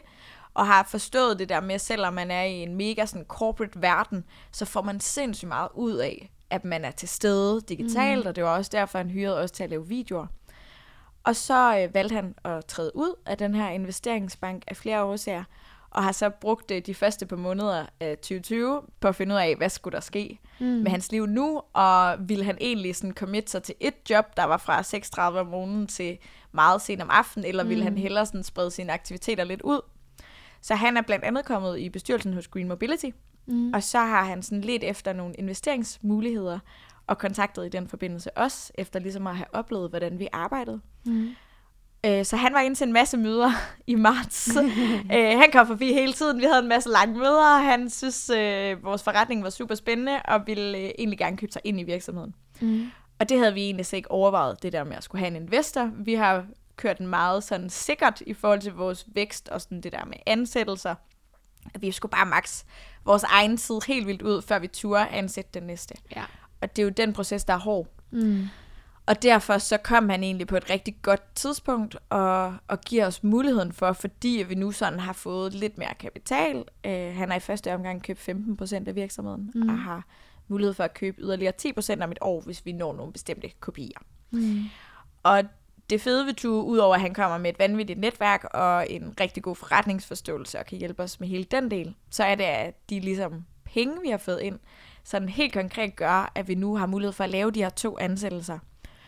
[0.53, 4.25] Og har forstået det der med, selvom man er i en mega sådan corporate verden,
[4.51, 8.27] så får man sindssygt meget ud af, at man er til stede digitalt, mm.
[8.27, 10.27] og det var også derfor, han hyrede os til at lave videoer.
[11.23, 15.43] Og så øh, valgte han at træde ud af den her investeringsbank af flere årsager,
[15.89, 19.55] og har så brugt de første par måneder af 2020 på at finde ud af,
[19.55, 20.65] hvad skulle der ske mm.
[20.65, 24.43] med hans liv nu, og ville han egentlig sådan commit sig til et job, der
[24.43, 26.17] var fra 36 om morgenen til
[26.51, 27.87] meget sent om aftenen, eller ville mm.
[27.87, 29.81] han hellere sådan sprede sine aktiviteter lidt ud?
[30.61, 33.09] Så han er blandt andet kommet i bestyrelsen hos Green Mobility,
[33.45, 33.73] mm.
[33.73, 36.59] og så har han sådan lidt efter nogle investeringsmuligheder,
[37.07, 40.81] og kontaktet i den forbindelse også, efter ligesom at have oplevet, hvordan vi arbejdede.
[41.05, 41.29] Mm.
[42.07, 43.51] Øh, så han var inde til en masse møder
[43.87, 44.49] i marts.
[44.57, 46.39] øh, han kom forbi hele tiden.
[46.39, 47.57] Vi havde en masse lange møder.
[47.57, 51.61] Han synes, øh, vores forretning var super spændende, og ville øh, egentlig gerne købe sig
[51.63, 52.35] ind i virksomheden.
[52.61, 52.91] Mm.
[53.19, 55.91] Og det havde vi egentlig ikke overvejet, det der med at skulle have en investor.
[55.95, 59.91] Vi har kørt den meget sådan sikkert i forhold til vores vækst og sådan det
[59.91, 60.95] der med ansættelser.
[61.73, 62.63] At vi skulle bare max
[63.05, 65.95] vores egen tid helt vildt ud, før vi turde ansætte den næste.
[66.15, 66.23] Ja.
[66.61, 67.87] Og det er jo den proces, der er hård.
[68.11, 68.47] Mm.
[69.07, 73.23] Og derfor så kom han egentlig på et rigtig godt tidspunkt og, og giver os
[73.23, 76.63] muligheden for, fordi vi nu sådan har fået lidt mere kapital.
[76.85, 79.69] Øh, han har i første omgang købt 15% af virksomheden mm.
[79.69, 80.05] og har
[80.47, 83.97] mulighed for at købe yderligere 10% om et år, hvis vi når nogle bestemte kopier.
[84.31, 84.63] Mm.
[85.23, 85.43] Og
[85.89, 89.43] det fede ved Tue, udover at han kommer med et vanvittigt netværk og en rigtig
[89.43, 92.99] god forretningsforståelse og kan hjælpe os med hele den del, så er det, at de
[92.99, 94.59] ligesom penge, vi har fået ind,
[95.03, 97.97] sådan helt konkret gør, at vi nu har mulighed for at lave de her to
[97.99, 98.59] ansættelser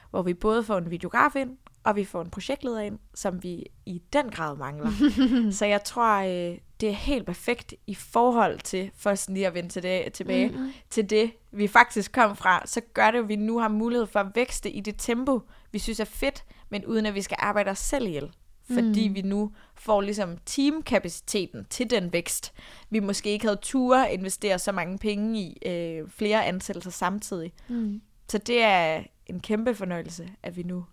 [0.10, 3.65] hvor vi både får en videograf ind, og vi får en projektleder ind, som vi
[3.86, 4.91] i den grad mangler.
[5.60, 9.54] så jeg tror, øh, det er helt perfekt i forhold til, for sådan lige at
[9.54, 10.72] vende til det, tilbage, mm-hmm.
[10.89, 14.19] til det, vi faktisk kom fra, så gør det, at vi nu har mulighed for
[14.19, 15.41] at vækste i det tempo,
[15.72, 18.32] vi synes er fedt, men uden at vi skal arbejde os selv ihjel.
[18.74, 19.15] Fordi mm.
[19.15, 22.54] vi nu får ligesom teamkapaciteten til den vækst.
[22.89, 27.54] Vi måske ikke havde ture investere så mange penge i øh, flere ansættelser samtidig.
[27.67, 28.02] Mm.
[28.30, 30.86] Så det er en kæmpe fornøjelse, at vi nu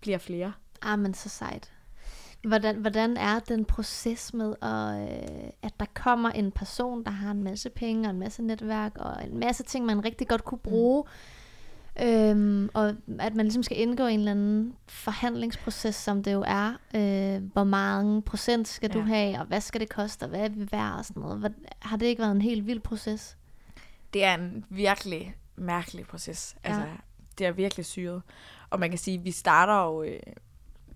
[0.00, 0.52] bliver flere.
[0.82, 1.72] Ah, men så sejt.
[2.44, 7.30] Hvordan, hvordan er den proces med, at, øh, at der kommer en person, der har
[7.30, 10.58] en masse penge og en masse netværk og en masse ting, man rigtig godt kunne
[10.58, 11.04] bruge,
[11.96, 12.04] mm.
[12.04, 16.44] øhm, og at man ligesom skal indgå i en eller anden forhandlingsproces, som det jo
[16.46, 16.68] er.
[16.94, 19.00] Øh, hvor mange procent skal ja.
[19.00, 21.38] du have, og hvad skal det koste, og hvad er vi værd og sådan noget.
[21.38, 23.36] Hvad, har det ikke været en helt vild proces?
[24.14, 26.56] Det er en virkelig mærkelig proces.
[26.64, 26.68] Ja.
[26.68, 26.88] Altså,
[27.38, 28.22] det er virkelig syret.
[28.70, 30.20] Og man kan sige, at vi starter jo øh,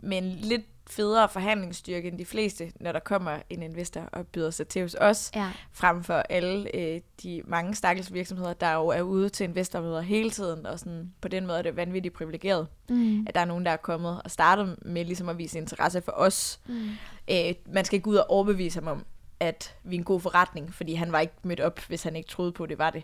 [0.00, 4.50] med en lidt federe forhandlingsstyrke end de fleste, når der kommer en investor og byder
[4.50, 5.50] sig til hos os, ja.
[5.72, 10.30] frem for alle øh, de mange stakkels virksomheder, der jo er ude til investormøder hele
[10.30, 13.26] tiden, og sådan, på den måde er det vanvittigt privilegeret, mm.
[13.28, 16.12] at der er nogen, der er kommet og startet med ligesom at vise interesse for
[16.12, 16.60] os.
[16.66, 16.90] Mm.
[17.30, 19.06] Øh, man skal ikke ud og overbevise ham om,
[19.40, 22.28] at vi er en god forretning, fordi han var ikke mødt op, hvis han ikke
[22.28, 23.02] troede på, at det var det.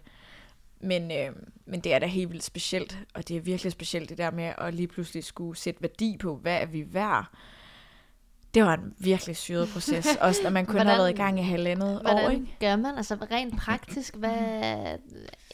[0.81, 4.19] Men, øh, men det er da helt vildt specielt, og det er virkelig specielt det
[4.19, 7.27] der med at lige pludselig skulle sætte værdi på, hvad er vi værd.
[8.55, 11.39] Det var en virkelig syret proces, også når man kun hvordan, har været i gang
[11.39, 12.31] i halvandet hvordan år.
[12.31, 12.57] Ikke?
[12.61, 12.97] gør man?
[12.97, 14.31] Altså rent praktisk, hvad,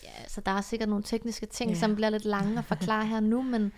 [0.02, 1.78] ja, altså, der er sikkert nogle tekniske ting, ja.
[1.78, 3.72] som bliver lidt lange at forklare her nu, men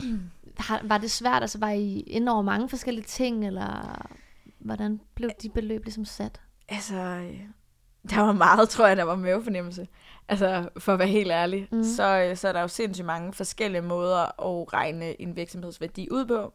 [0.58, 1.42] har, var det svært?
[1.42, 4.06] Altså var I inde over mange forskellige ting, eller
[4.58, 6.40] hvordan blev de beløb ligesom sat?
[6.68, 6.94] Altså,
[8.10, 9.88] der var meget, tror jeg, der var mavefornemmelse.
[10.28, 11.84] Altså, for at være helt ærlig, mm.
[11.84, 16.26] så, øh, så er der jo sindssygt mange forskellige måder at regne en virksomhedsværdi ud
[16.26, 16.52] på.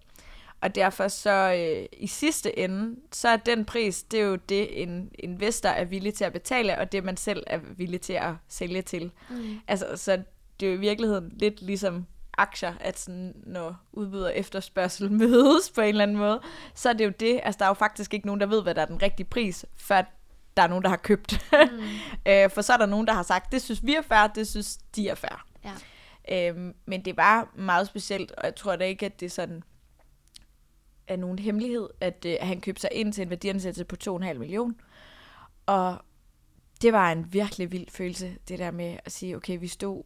[0.62, 4.84] Og derfor så øh, i sidste ende, så er den pris, det er jo det,
[4.84, 8.34] en investor er villig til at betale, og det man selv er villig til at
[8.48, 9.12] sælge til.
[9.30, 9.60] Mm.
[9.68, 10.24] Altså, så
[10.60, 12.06] det er jo i virkeligheden lidt ligesom
[12.38, 16.42] aktier, at sådan, når udbyder efterspørgsel mødes på en eller anden måde,
[16.76, 18.76] så er det jo det, altså der er jo faktisk ikke nogen, der ved, hvad
[18.76, 20.02] der er den rigtige pris, før
[20.60, 21.52] der er nogen, der har købt.
[21.52, 21.80] Mm.
[22.32, 24.48] øh, for så er der nogen, der har sagt, det synes vi er fair, det
[24.48, 25.46] synes de er fair.
[25.64, 25.74] Ja.
[26.52, 29.64] Øh, men det var meget specielt, og jeg tror da ikke, at det sådan
[31.08, 34.74] er nogen hemmelighed, at øh, han købte sig ind til en værdiansættelse på 2,5 millioner.
[35.66, 35.98] Og
[36.82, 40.04] det var en virkelig vild følelse, det der med at sige, okay, vi stod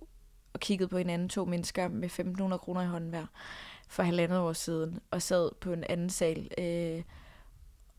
[0.54, 3.26] og kiggede på hinanden, to mennesker med 1.500 kroner i hånden hver,
[3.88, 7.04] for halvandet år siden, og sad på en anden sal, øh,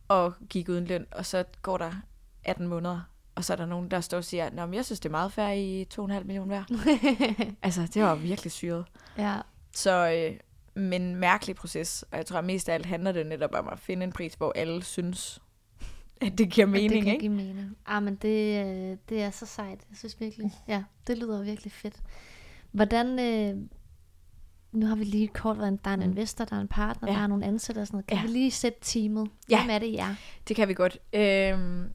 [0.08, 1.92] og gik uden løn, og så går der
[2.44, 3.00] 18 måneder,
[3.35, 5.11] og så er der nogen, der står og siger, Nå, men jeg synes, det er
[5.11, 6.66] meget færre i 2,5 millioner værd.
[7.62, 8.85] altså, det var virkelig syret.
[9.18, 9.37] Ja.
[9.72, 10.37] Så, øh,
[10.83, 13.78] men mærkelig proces, og jeg tror, at mest af alt handler det netop om at
[13.78, 15.42] finde en pris, hvor alle synes,
[16.20, 17.20] at det giver mening, at det kan ikke?
[17.20, 17.76] give mening.
[17.87, 19.78] Ah, men det, øh, det er så sejt.
[19.90, 21.96] Jeg synes virkelig, ja, det lyder virkelig fedt.
[22.72, 23.57] Hvordan, øh,
[24.72, 26.07] nu har vi lige kort været der er en Mm.
[26.11, 27.16] investor, der er en partner, Ja.
[27.16, 28.07] der er nogle ansatte og sådan noget.
[28.07, 28.22] Kan Ja.
[28.22, 29.30] vi lige sætte teamet?
[29.50, 29.61] Ja.
[29.64, 30.14] Hvem er det, I er?
[30.48, 30.98] Det kan vi godt.
[31.12, 31.90] Øhm,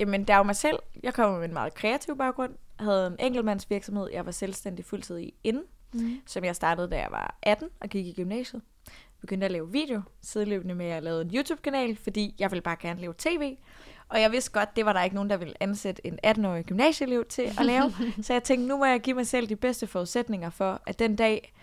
[0.00, 0.78] jamen, der er jo mig selv.
[1.02, 2.52] Jeg kommer med en meget kreativ baggrund.
[2.78, 6.20] Jeg havde en enkeltmandsvirksomhed, jeg var selvstændig fuldtid i inden, Mm.
[6.26, 8.62] som jeg startede, da jeg var 18 og gik i gymnasiet.
[9.20, 12.76] Begyndte at lave video, sideløbende med, at jeg lavede en YouTube-kanal, fordi jeg ville bare
[12.80, 13.56] gerne lave tv.
[14.08, 17.24] Og jeg vidste godt, det var der ikke nogen, der ville ansætte en 18-årig gymnasieelev
[17.28, 17.92] til at lave.
[18.22, 21.16] så jeg tænkte, nu må jeg give mig selv de bedste forudsætninger for, at den
[21.16, 21.54] dag,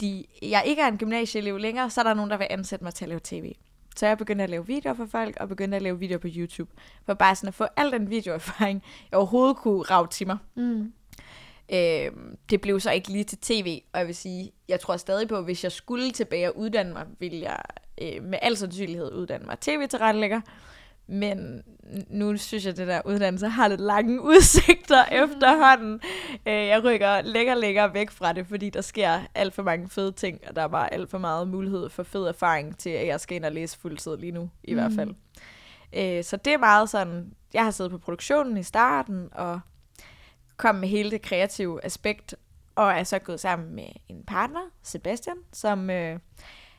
[0.00, 2.94] de, jeg ikke er en gymnasieelev længere, så er der nogen, der vil ansætte mig
[2.94, 3.52] til at lave tv.
[3.96, 6.70] Så jeg begyndte at lave videoer for folk, og begyndte at lave videoer på YouTube.
[7.06, 10.38] For bare sådan at få al den videoerfaring, jeg overhovedet kunne rave til mig.
[10.54, 10.92] Mm.
[11.72, 12.10] Øh,
[12.50, 15.36] det blev så ikke lige til tv, og jeg vil sige, jeg tror stadig på,
[15.36, 17.60] at hvis jeg skulle tilbage og uddanne mig, ville jeg
[18.02, 20.40] øh, med al sandsynlighed uddanne mig tv-tilrettelægger.
[21.08, 21.62] Men
[22.10, 26.00] nu synes jeg, at det der uddannelse har lidt lange udsigter efterhånden.
[26.46, 30.12] Øh, jeg rykker længere længere væk fra det, fordi der sker alt for mange fede
[30.12, 33.20] ting, og der er bare alt for meget mulighed for fed erfaring til, at jeg
[33.20, 34.78] skal ind og læse fuldtid lige nu, i Mm.
[34.80, 35.14] hvert fald.
[35.92, 39.60] Øh, så det er meget sådan, jeg har siddet på produktionen i starten, og
[40.56, 42.34] kom med hele det kreative aspekt,
[42.74, 46.18] og er så gået sammen med en partner, Sebastian, som øh,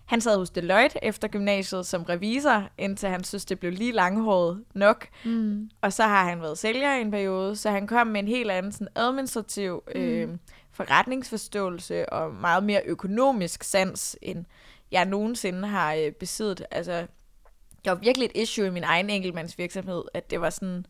[0.07, 4.63] han sad hos Deloitte efter gymnasiet som revisor, indtil han synes, det blev lige langhåret
[4.73, 5.07] nok.
[5.25, 5.69] Mm.
[5.81, 8.51] Og så har han været sælger i en periode, så han kom med en helt
[8.51, 10.29] anden sådan administrativ øh,
[10.71, 14.45] forretningsforståelse og meget mere økonomisk sans, end
[14.91, 16.63] jeg nogensinde har øh, besiddet.
[16.71, 17.07] Altså,
[17.83, 20.85] det var virkelig et issue i min egen enkeltmandsvirksomhed, at det var sådan,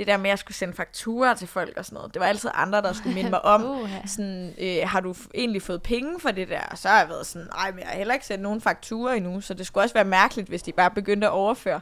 [0.00, 2.14] det der med, at jeg skulle sende fakturer til folk og sådan noget.
[2.14, 5.82] Det var altid andre, der skulle minde mig om, sådan, øh, har du egentlig fået
[5.82, 6.60] penge for det der?
[6.70, 9.14] Og så har jeg været sådan, nej, men jeg har heller ikke sendt nogen fakturer
[9.14, 11.80] endnu, så det skulle også være mærkeligt, hvis de bare begyndte at overføre.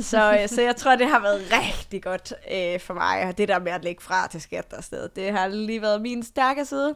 [0.00, 3.48] så, øh, så jeg tror, det har været rigtig godt øh, for mig, og det
[3.48, 6.64] der med at lægge fra til skat og sted, det har lige været min stærke
[6.64, 6.94] side.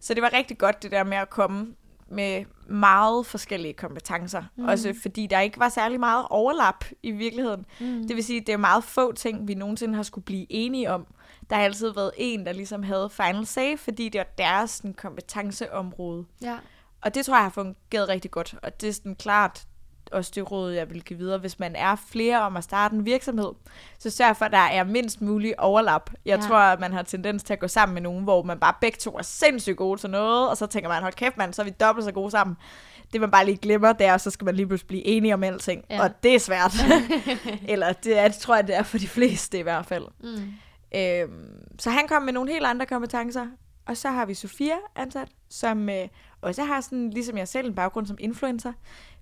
[0.00, 1.66] Så det var rigtig godt, det der med at komme
[2.10, 4.42] med meget forskellige kompetencer.
[4.56, 4.64] Mm.
[4.64, 7.66] Også fordi der ikke var særlig meget overlap i virkeligheden.
[7.80, 8.06] Mm.
[8.08, 10.90] Det vil sige, at det er meget få ting, vi nogensinde har skulle blive enige
[10.90, 11.06] om.
[11.50, 14.94] Der har altid været en, der ligesom havde final say, fordi det var deres sådan,
[14.94, 16.24] kompetenceområde.
[16.42, 16.58] Ja.
[17.02, 18.54] Og det tror jeg har fungeret rigtig godt.
[18.62, 19.66] Og det er sådan klart
[20.12, 21.38] også det råd, jeg vil give videre.
[21.38, 23.52] Hvis man er flere om at starte en virksomhed,
[23.98, 26.10] så sørg for, at der er mindst mulig overlap.
[26.24, 26.46] Jeg Ja.
[26.48, 28.98] tror, at man har tendens til at gå sammen med nogen, hvor man bare begge
[28.98, 31.64] to er sindssygt gode til noget, og så tænker man, hold kæft mand, så er
[31.64, 32.56] vi dobbelt så gode sammen.
[33.12, 35.34] Det man bare lige glemmer, det er, og så skal man lige pludselig blive enige
[35.34, 35.84] om alting.
[35.90, 36.02] Ja.
[36.02, 36.74] Og det er svært.
[37.68, 40.04] Eller det, er, det tror jeg, det er for de fleste i hvert fald.
[40.22, 40.52] Mm.
[40.98, 43.46] Øhm, så han kom med nogle helt andre kompetencer.
[43.86, 46.08] Og så har vi Sofia ansat, som øh,
[46.40, 48.72] også har sådan, ligesom jeg selv, en baggrund som influencer.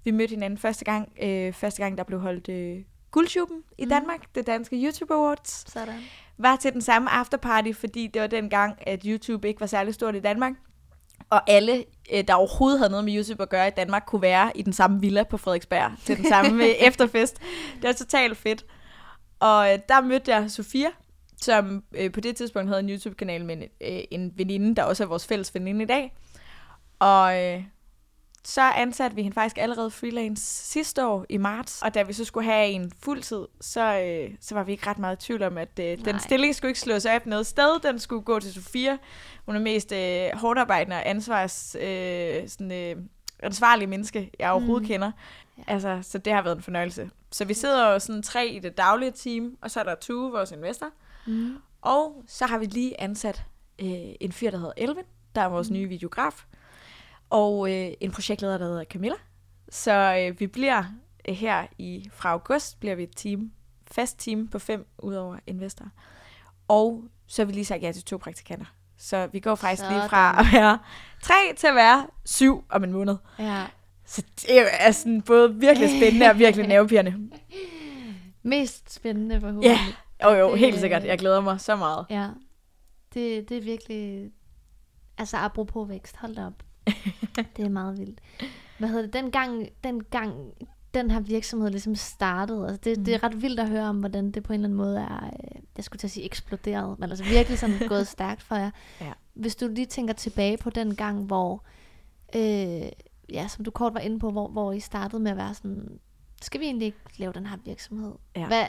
[0.05, 2.77] Vi mødte hinanden første gang, øh, første gang der blev holdt øh,
[3.11, 3.90] guldtuben i Mhm.
[3.90, 5.73] Danmark, det danske YouTube Awards.
[5.73, 6.01] Sådan.
[6.38, 9.95] Var til den samme afterparty, fordi det var den gang, at YouTube ikke var særlig
[9.95, 10.53] stort i Danmark.
[11.31, 14.53] Og alle, øh, der overhovedet havde noget med YouTube at gøre i Danmark, kunne være
[14.55, 17.40] i den samme villa på Frederiksberg til den samme øh, efterfest.
[17.75, 18.64] Det var totalt fedt.
[19.40, 20.88] Og øh, der mødte jeg Sofia,
[21.40, 25.05] som øh, på det tidspunkt havde en YouTube-kanal med en, øh, en veninde, der også
[25.05, 26.17] er vores fælles veninde i dag.
[26.99, 27.62] Og øh,
[28.44, 31.83] så ansatte vi hende faktisk allerede freelance sidste år i marts.
[31.83, 34.98] Og da vi så skulle have en fuldtid, så, øh, så var vi ikke ret
[34.98, 37.80] meget i tvivl om, at øh, den stilling skulle ikke slås op noget sted.
[37.80, 38.98] Den skulle gå til Sofia.
[39.46, 42.96] Hun er mest øh, hårdarbejdende og ansvars, øh, sådan, øh,
[43.42, 44.85] ansvarlig menneske, jeg overhovedet Mm.
[44.85, 44.88] mm.
[44.88, 45.12] kender.
[45.59, 45.62] Ja.
[45.66, 47.11] Altså, så det har været en fornøjelse.
[47.33, 50.33] Så vi sidder jo sådan tre i det daglige team, og så er der Tue,
[50.33, 50.87] vores investor.
[51.26, 51.57] Mm.
[51.83, 53.44] Og så har vi lige ansat
[53.78, 53.88] øh,
[54.20, 55.04] en fyr, der hedder Elvin,
[55.35, 55.76] der er vores Mm.
[55.76, 56.44] nye videograf.
[57.35, 59.14] Og øh, en projektleder, der hedder Camilla.
[59.68, 59.92] Så
[60.31, 60.85] øh, vi bliver
[61.29, 63.53] øh, her i fra august, bliver vi et team,
[63.92, 65.87] fast team på fem udover investor.
[66.68, 68.66] Og så har vi lige sagt ja til to praktikanter.
[68.97, 70.79] Så vi går faktisk lige fra at være
[71.23, 73.16] tre til at være syv om en måned.
[73.38, 73.64] Ja.
[74.05, 77.14] Så det er sådan både virkelig spændende og virkelig nervepirrende.
[78.42, 79.77] Mest spændende forhåbentlig.
[80.25, 81.05] Jo jo, Det- helt sikkert.
[81.05, 82.07] Jeg glæder mig så meget.
[82.11, 82.29] Ja.
[83.14, 84.31] Det, det er virkelig...
[85.18, 86.62] Altså, apropos vækst, hold da op.
[87.57, 88.20] det er meget vildt.
[88.79, 89.12] Hvad hedder det?
[89.12, 90.35] Den gang, den gang
[90.94, 93.05] den her virksomhed ligesom startede, altså det, mm.
[93.05, 95.25] det er ret vildt at høre om, hvordan det på en eller anden måde er,
[95.27, 98.70] øh, jeg skulle til at sige eksploderet, men altså virkelig sådan gået stærkt for jer.
[99.01, 99.12] Ja.
[99.35, 101.64] Hvis du lige tænker tilbage på den gang, hvor,
[102.37, 102.88] øh,
[103.33, 105.99] ja, som du kort var inde på, hvor, hvor I startede med at være sådan,
[106.42, 108.12] skal vi egentlig ikke lave den her virksomhed?
[108.37, 108.47] Ja.
[108.47, 108.64] Hvad,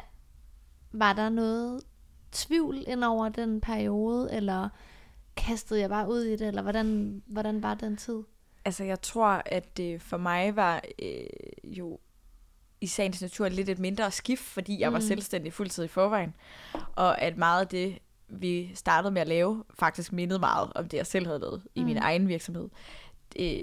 [0.92, 1.82] var der noget
[2.32, 4.70] tvivl ind over den periode, eller
[5.38, 8.24] kastede jeg bare ud i det, eller hvordan, hvordan var den tid?
[8.66, 11.24] Altså, jeg tror, at det for mig var øh,
[11.64, 12.00] jo
[12.82, 15.06] i sagens natur lidt et mindre skift, fordi jeg var Mm.
[15.06, 16.34] selvstændig fuldtid i forvejen.
[16.96, 20.98] Og at meget af det, vi startede med at lave, faktisk mindede meget om det,
[20.98, 22.02] jeg selv havde lavet i min Mm.
[22.04, 22.70] egen virksomhed.
[23.40, 23.60] øh,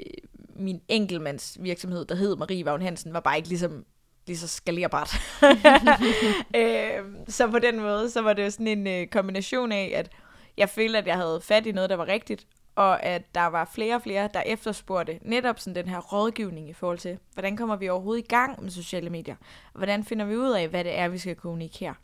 [0.57, 3.85] min enkeltmands virksomhed, der hed Marie Vagn Hansen, var bare ikke ligesom
[4.27, 5.15] lige så skalerbart.
[6.57, 10.11] øh, så på den måde, så var det jo sådan en øh, kombination af, at
[10.57, 13.65] jeg følte, at jeg havde fat i noget, der var rigtigt, og at der var
[13.65, 17.77] flere og flere, der efterspurgte netop sådan den her rådgivning i forhold til, hvordan kommer
[17.77, 19.37] vi overhovedet i gang med sociale medier?
[19.73, 21.95] Og hvordan finder vi ud af, hvad det er, vi skal kommunikere?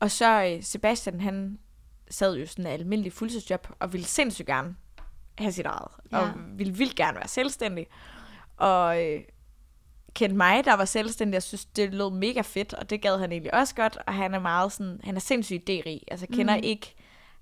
[0.00, 1.58] Og så øh, Sebastian, han
[2.10, 4.76] sad jo sådan en almindelig fuldtidsjob, og ville sindssygt gerne
[5.38, 6.18] have sit eget, ja.
[6.18, 7.86] og ville vildt gerne være selvstændig.
[8.56, 9.20] Og øh,
[10.14, 13.32] kendte mig, der var selvstændig, jeg synes, det lød mega fedt, og det gad han
[13.32, 16.62] egentlig også godt, og han er meget sådan, han er sindssygt idérig, altså kender mm.
[16.64, 16.94] ikke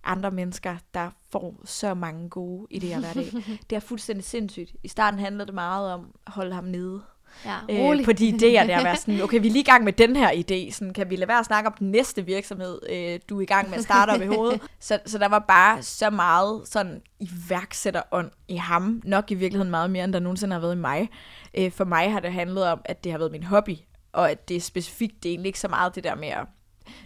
[0.04, 3.32] andre mennesker, der får så mange gode idéer hver dag.
[3.70, 4.72] det er fuldstændig sindssygt.
[4.82, 7.02] I starten handlede det meget om at holde ham nede.
[7.44, 9.92] Ja, øh, på de idéer der, være sådan, okay, vi er lige i gang med
[9.92, 13.20] den her idé, sådan, kan vi lade være at snakke om den næste virksomhed, øh,
[13.28, 14.60] du er i gang med at starte op i hovedet.
[14.80, 19.90] Så, så der var bare så meget sådan iværksætterånd i ham, nok i virkeligheden meget
[19.90, 21.08] mere, end der nogensinde har været i mig.
[21.54, 23.76] Øh, for mig har det handlet om, at det har været min hobby,
[24.12, 26.46] og at det er specifikt, det er egentlig ikke så meget det der med at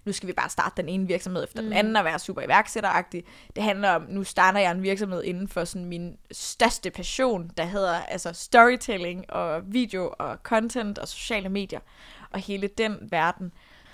[0.04, 1.66] nu skal vi bare starte den ene virksomhed efter mm.
[1.66, 3.24] den anden og være super iværksætteragtig.
[3.56, 7.64] Det handler om, nu starter jeg en virksomhed inden for sådan min største passion, der
[7.64, 11.80] hedder altså storytelling og video og content og sociale medier
[12.30, 13.52] og hele den verden.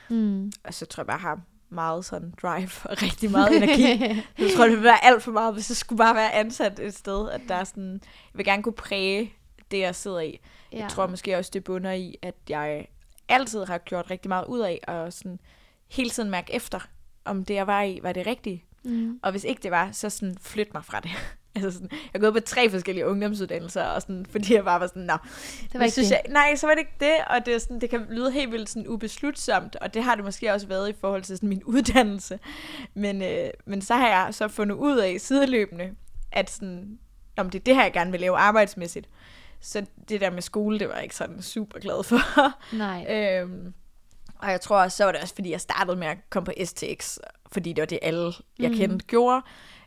[0.09, 0.53] Mm.
[0.65, 4.23] Og så tror jeg bare, jeg har meget sådan drive og rigtig meget energi.
[4.39, 6.95] jeg tror, det vil være alt for meget, hvis jeg skulle bare være ansat et
[6.95, 9.33] sted, at der er sådan, jeg vil gerne kunne præge
[9.71, 10.41] det, jeg sidder i.
[10.73, 10.79] Ja.
[10.79, 12.87] Jeg tror måske også, det bunder i, at jeg
[13.29, 15.41] altid har gjort rigtig meget ud af at sådan
[15.91, 16.89] hele tiden mærke efter,
[17.25, 18.65] om det, jeg var i, var det rigtige.
[18.85, 19.21] Mm.
[19.23, 21.11] Og hvis ikke det var, så sådan flyt mig fra det.
[21.55, 24.87] altså sådan, jeg er gået på tre forskellige ungdomsuddannelser, og sådan, fordi jeg bare var
[24.87, 25.17] sådan, nå,
[25.73, 26.15] det var ikke synes det.
[26.15, 28.53] Jeg, nej, så var det ikke det, og det, er sådan, det kan lyde helt
[28.53, 31.65] vildt sådan ubeslutsomt, og det har det måske også været i forhold til sådan min
[31.75, 32.39] uddannelse.
[32.95, 35.91] Men, øh, men så har jeg så fundet ud af sideløbende,
[36.33, 36.99] at sådan,
[37.37, 39.09] om det er det her, jeg gerne vil lave arbejdsmæssigt.
[39.61, 42.19] Så det der med skole, det var jeg ikke sådan super glad for.
[42.77, 43.07] Nej.
[43.15, 43.75] øhm,
[44.43, 46.53] og jeg tror også, så var det også, fordi jeg startede med at komme på
[46.65, 47.19] STX,
[47.53, 48.77] fordi det var det, alle jeg mm.
[48.77, 49.43] kendte gjorde.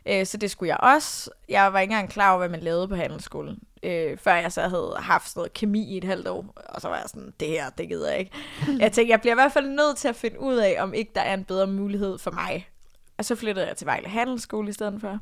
[0.06, 1.30] Øh, så det skulle jeg også.
[1.48, 4.62] Jeg var ikke engang klar over, hvad man lavede på handelsskolen, øh, før jeg så
[4.62, 6.52] havde haft sådan noget kemi i et halvt år.
[6.56, 8.32] Og så var jeg sådan, det her, det gider jeg ikke.
[8.80, 11.12] jeg tænkte, jeg bliver i hvert fald nødt til at finde ud af, om ikke
[11.14, 12.68] der er en bedre mulighed for mig.
[13.18, 15.18] Og så flyttede jeg til Vejle Handelsskole i stedet for.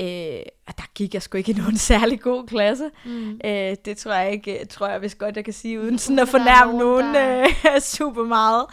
[0.00, 2.90] Øh, og der gik jeg sgu ikke i nogen særlig god klasse.
[3.04, 3.40] Mm.
[3.44, 6.28] Øh, det tror jeg ikke, tror jeg hvis godt, jeg kan sige, uden sådan at
[6.28, 8.66] fornærme nogen, nogen øh, super meget.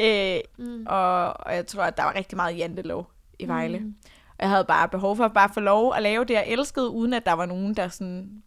[0.00, 0.86] Øh, mm.
[0.86, 3.78] og, og jeg tror, at der var rigtig meget jantelov i Vejle.
[3.78, 3.94] Mm.
[4.28, 6.90] Og jeg havde bare behov for at bare få lov at lave det, jeg elskede,
[6.90, 8.42] uden at der var nogen, der sådan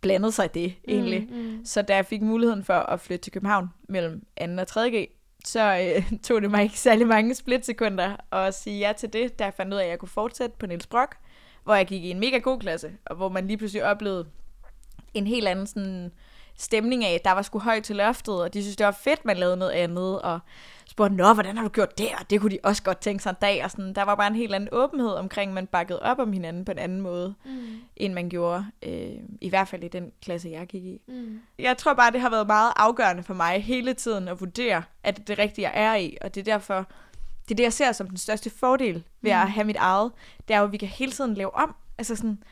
[0.00, 1.26] blandede sig i det, egentlig.
[1.30, 1.64] Mm, mm.
[1.64, 4.24] Så da jeg fik muligheden for at flytte til København mellem
[4.56, 4.60] 2.
[4.60, 4.90] og 3.
[4.90, 5.08] G,
[5.44, 9.44] så øh, tog det mig ikke særlig mange splitsekunder at sige ja til det, da
[9.44, 11.16] jeg fandt ud af, at jeg kunne fortsætte på Niels Brock
[11.64, 14.26] hvor jeg gik i en mega god klasse, og hvor man lige pludselig oplevede
[15.14, 16.12] en helt anden sådan,
[16.56, 19.36] stemning af, der var sgu højt til loftet, og de synes, det var fedt, man
[19.36, 20.40] lavede noget andet, og
[20.86, 22.08] spurgte, nå, hvordan har du gjort det?
[22.20, 24.26] Og det kunne de også godt tænke sig en dag, og sådan, der var bare
[24.26, 27.80] en helt anden åbenhed omkring, man bakkede op om hinanden på en anden måde, mm.
[27.96, 31.00] end man gjorde, øh, i hvert fald i den klasse, jeg gik i.
[31.08, 31.40] Mm.
[31.58, 35.16] Jeg tror bare, det har været meget afgørende for mig hele tiden at vurdere, at
[35.16, 36.86] det er det rigtige, jeg er i, og det er derfor,
[37.48, 39.40] det er det, jeg ser som den største fordel ved mm.
[39.40, 40.12] at have mit eget.
[40.48, 41.74] Det er jo, at vi kan hele tiden lave om.
[41.98, 42.42] Altså sådan,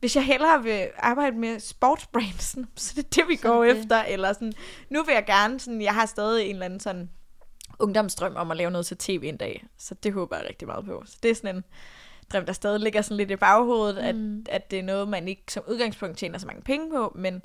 [0.00, 3.78] hvis jeg hellere vil arbejde med sportsbrandsen, så det er det, vi går det.
[3.78, 4.02] efter.
[4.02, 4.52] Eller sådan,
[4.90, 7.10] nu vil jeg gerne, sådan, jeg har stadig en eller anden sådan
[7.78, 9.66] ungdomsdrøm om at lave noget til tv en dag.
[9.78, 11.02] Så det håber jeg rigtig meget på.
[11.06, 11.64] Så det er sådan en
[12.32, 14.38] drøm, der stadig ligger sådan lidt i baghovedet, mm.
[14.48, 17.42] at, at det er noget, man ikke som udgangspunkt tjener så mange penge på, men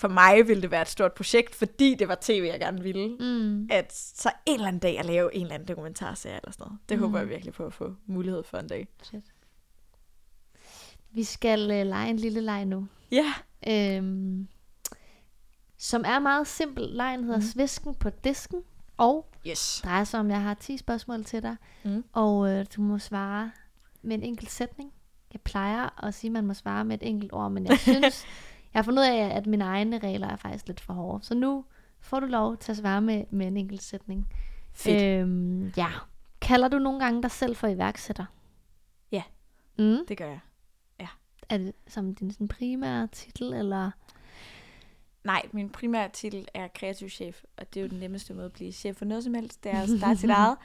[0.00, 3.16] for mig ville det være et stort projekt, fordi det var tv, jeg gerne ville.
[3.20, 3.68] Mm.
[3.70, 6.78] At så en eller anden dag at lave en eller anden dokumentarserie eller sådan noget.
[6.88, 7.04] Det mm.
[7.04, 8.88] håber jeg virkelig på at få mulighed for en dag.
[9.02, 9.24] Shit.
[11.10, 12.86] Vi skal uh, lege en lille leg nu.
[13.12, 13.32] Ja.
[13.68, 13.96] Yeah.
[13.96, 14.48] Øhm,
[15.78, 16.82] som er meget simpel.
[16.82, 17.44] Lejen hedder mm.
[17.44, 18.62] Svisken på disken.
[18.96, 19.80] Og yes.
[19.84, 21.56] drejer sig om, jeg har 10 spørgsmål til dig.
[21.84, 22.04] Mm.
[22.12, 23.50] Og uh, du må svare
[24.02, 24.92] med en enkelt sætning.
[25.32, 28.26] Jeg plejer at sige, at man må svare med et enkelt ord, men jeg synes,
[28.74, 31.24] jeg har fundet ud af, at mine egne regler er faktisk lidt for hårde.
[31.24, 31.64] Så nu
[32.00, 34.28] får du lov til at svare med, med en enkelt sætning.
[34.72, 35.02] Fedt.
[35.02, 35.88] Øhm, ja.
[36.40, 38.24] Kalder du nogle gange dig selv for iværksætter?
[39.12, 39.22] Ja,
[39.78, 39.98] mm.
[40.08, 40.40] det gør jeg.
[41.00, 41.08] Ja.
[41.48, 43.90] Er det som din sådan, primære titel, eller?
[45.24, 48.52] Nej, min primære titel er kreativ chef, og det er jo den nemmeste måde at
[48.52, 49.64] blive chef for noget som helst.
[49.64, 50.56] Det er at starte sit eget,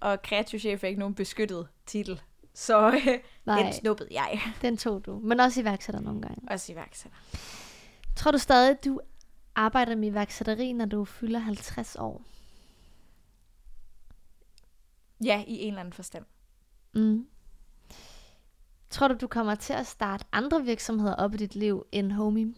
[0.00, 2.20] og kreativ chef er ikke nogen beskyttet titel.
[2.54, 4.40] Så øh, Nej, den snuppede jeg.
[4.62, 5.18] Den tog du.
[5.18, 6.50] Men også iværksætter nogle gange.
[6.50, 7.18] Også iværksætter.
[8.16, 9.00] Tror du stadig, du
[9.54, 12.22] arbejder med iværksætteri, når du fylder 50 år?
[15.24, 16.24] Ja, i en eller anden forstand.
[16.94, 17.28] Mm.
[18.90, 22.54] Tror du, du kommer til at starte andre virksomheder op i dit liv end Homie?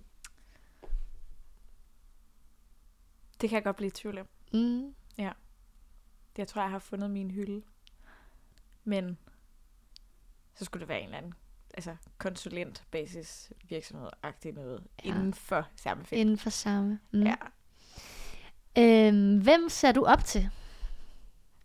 [3.41, 4.27] Det kan jeg godt blive i tvivl om.
[4.53, 4.95] Mm.
[6.39, 7.63] Jeg tror, jeg har fundet min hylde.
[8.85, 9.19] Men
[10.57, 11.35] så skulle det være en eller anden
[11.75, 15.09] altså konsulentbasis virksomhed-agtig noget Ja.
[15.09, 16.21] inden for samme felt.
[16.21, 17.01] Inden for samme.
[17.13, 17.23] Mm.
[17.23, 17.35] Ja.
[18.79, 20.51] Øhm, hvem ser du op til?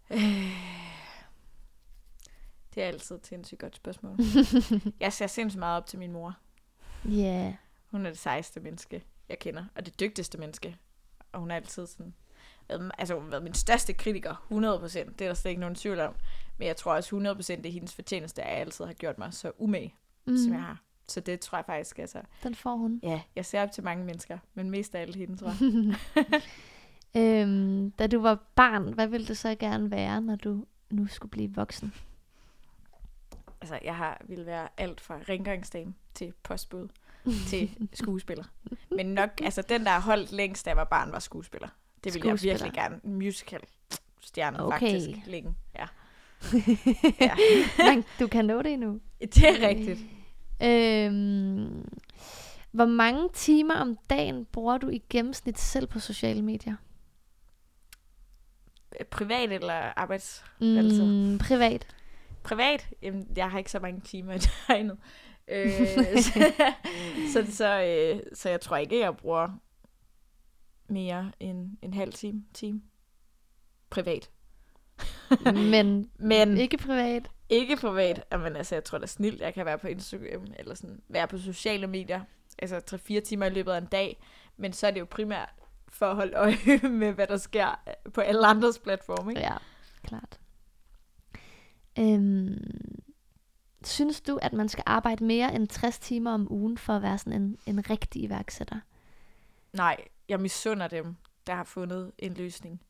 [2.75, 4.17] Det er altid et sindssygt godt spørgsmål.
[4.99, 6.37] jeg ser sindssygt meget op til min mor.
[7.05, 7.09] Ja.
[7.11, 7.53] Yeah.
[7.91, 10.77] Hun er det sejeste menneske, jeg kender, og det dygtigste menneske.
[11.31, 12.13] Og hun er altid sådan...
[12.69, 14.53] Altså, hun har været min største kritiker, 100%.
[14.53, 16.15] Det er der slet ikke nogen tvivl om.
[16.61, 19.33] Men jeg tror også 100% det er hendes fortjeneste, at jeg altid har gjort mig
[19.33, 19.95] så umage,
[20.25, 20.37] mm.
[20.37, 20.81] som jeg har.
[21.07, 22.21] Så det tror jeg faktisk, altså...
[22.43, 22.99] Den får hun.
[23.03, 25.95] Ja, jeg ser op til mange mennesker, men mest af alt hende, tror jeg.
[27.15, 31.31] Øhm, da du var barn, hvad ville du så gerne være, når du nu skulle
[31.31, 31.93] blive voksen?
[33.61, 36.87] altså, jeg har ville være alt fra rengøringsdame til postbud
[37.49, 38.43] til skuespiller.
[38.91, 41.67] Men nok, altså den, der har holdt længst, da jeg var barn, var skuespiller.
[42.03, 42.99] Det ville jeg virkelig gerne.
[43.03, 43.61] Musical
[44.21, 44.79] stjerne okay.
[44.79, 45.55] faktisk længe.
[45.75, 45.85] Ja.
[47.19, 47.35] Ja.
[47.89, 48.99] Men du kan nå det endnu.
[49.19, 49.99] Det er rigtigt.
[50.63, 51.89] Øhm,
[52.71, 56.75] hvor mange timer om dagen bruger du i gennemsnit selv på sociale medier?
[59.11, 60.43] Privat eller arbejds...
[60.61, 61.03] Altså.
[61.03, 61.95] Mm, privat.
[62.43, 62.89] Privat?
[63.01, 64.97] Jamen, jeg har ikke så mange timer i døgnet.
[65.47, 65.71] Øh,
[66.17, 66.53] så,
[67.33, 69.49] så, så, øh, så jeg tror ikke, jeg bruger
[70.87, 72.43] mere end en halv time.
[72.53, 72.81] time.
[73.89, 74.29] Privat.
[75.71, 77.29] Men, Men ikke privat.
[77.49, 78.23] ikke privat.
[78.31, 81.37] Men altså, jeg tror da snilt, jeg kan være på Instagram, eller sådan, være på
[81.37, 82.21] sociale medier,
[82.59, 84.23] altså 3-4 timer i løbet af en dag.
[84.57, 85.49] Men så er det jo primært
[85.89, 87.79] for at holde øje med, hvad der sker
[88.13, 89.31] på alle andres platforme.
[89.31, 89.41] Ikke?
[89.41, 89.57] Ja,
[90.03, 90.39] klart.
[91.99, 93.03] Øhm,
[93.83, 97.17] synes du, at man skal arbejde mere end 60 timer om ugen for at være
[97.17, 98.79] sådan en, en rigtig iværksætter?
[99.73, 99.97] Nej,
[100.29, 101.15] jeg misunder dem,
[101.47, 102.81] der har fundet en løsning.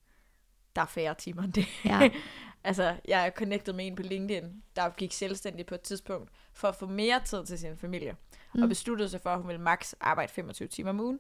[0.76, 1.66] Der er færre timer end det.
[1.86, 2.10] Ja.
[2.64, 6.68] altså, jeg er connected med en på LinkedIn, der gik selvstændig på et tidspunkt, for
[6.68, 8.16] at få mere tid til sin familie.
[8.54, 8.64] Mm.
[8.64, 11.20] Og besluttede sig for, at hun ville maks arbejde 25 timer om ugen.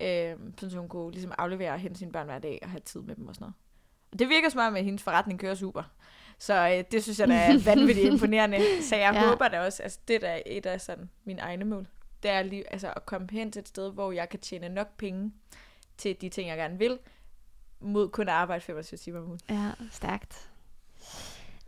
[0.00, 3.00] Øh, så hun kunne ligesom aflevere og hente sine børn hver dag og have tid
[3.00, 3.54] med dem og sådan noget.
[4.12, 5.82] Og det virker som om, at hendes forretning kører super.
[6.38, 8.58] Så øh, det synes jeg, der er vanvittigt imponerende.
[8.82, 9.28] Så jeg ja.
[9.28, 11.86] håber da også, altså det der er et af sådan mine egne mål.
[12.22, 14.96] Det er lige, altså at komme hen til et sted, hvor jeg kan tjene nok
[14.96, 15.32] penge
[15.98, 16.98] til de ting, jeg gerne vil,
[17.80, 19.40] mod kun at arbejde 25 timer om ugen.
[19.50, 20.50] Ja, stærkt.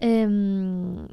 [0.02, 1.08] Øhm,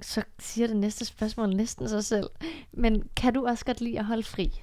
[0.00, 2.30] så siger det næste spørgsmål næsten sig selv.
[2.72, 4.62] Men kan du også godt lide at holde fri?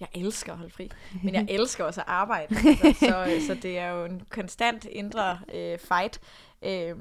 [0.00, 0.90] Jeg elsker at holde fri,
[1.24, 2.54] men jeg elsker også at arbejde.
[2.84, 6.20] Altså, så, så det er jo en konstant indre øh, fight.
[6.62, 6.96] Øh,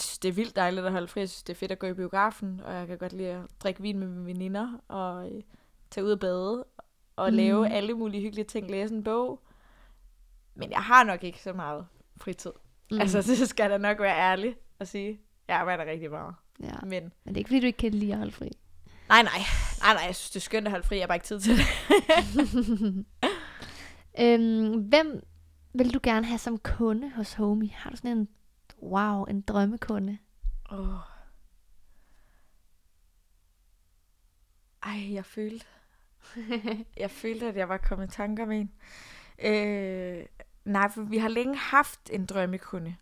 [0.00, 1.20] synes, det er vildt dejligt at holde fri.
[1.20, 3.42] Jeg synes, det er fedt at gå i biografen, og jeg kan godt lide at
[3.62, 5.42] drikke vin med mine veninder, og øh,
[5.90, 6.64] tage ud og bade,
[7.16, 7.36] og mm.
[7.36, 9.40] lave alle mulige hyggelige ting, læse en bog.
[10.54, 11.86] Men jeg har nok ikke så meget
[12.16, 12.52] fritid.
[12.90, 13.00] Mm.
[13.00, 15.20] Altså, det skal da nok være ærlig at sige.
[15.48, 16.34] Jeg arbejder rigtig meget.
[16.62, 16.74] ja.
[16.82, 18.50] Men Men det er ikke, fordi du ikke kan lide at holde fri.
[19.08, 19.32] nej, nej.
[19.80, 20.96] Nej, nej, jeg synes, det er skønt at holde fri.
[20.96, 21.66] Jeg har bare ikke tid til det.
[24.20, 25.26] Øhm, hvem
[25.74, 27.70] vil du gerne have som kunde hos Homie?
[27.70, 28.28] Har du sådan en,
[28.82, 30.18] wow, en drømmekunde?
[30.72, 30.94] Åh.
[34.82, 35.66] Ej, jeg følte...
[36.96, 38.70] jeg følte, at jeg var kommet i tanker med en.
[39.38, 40.26] Øh,
[40.64, 42.96] nej, for vi har længe haft en drømmekunde,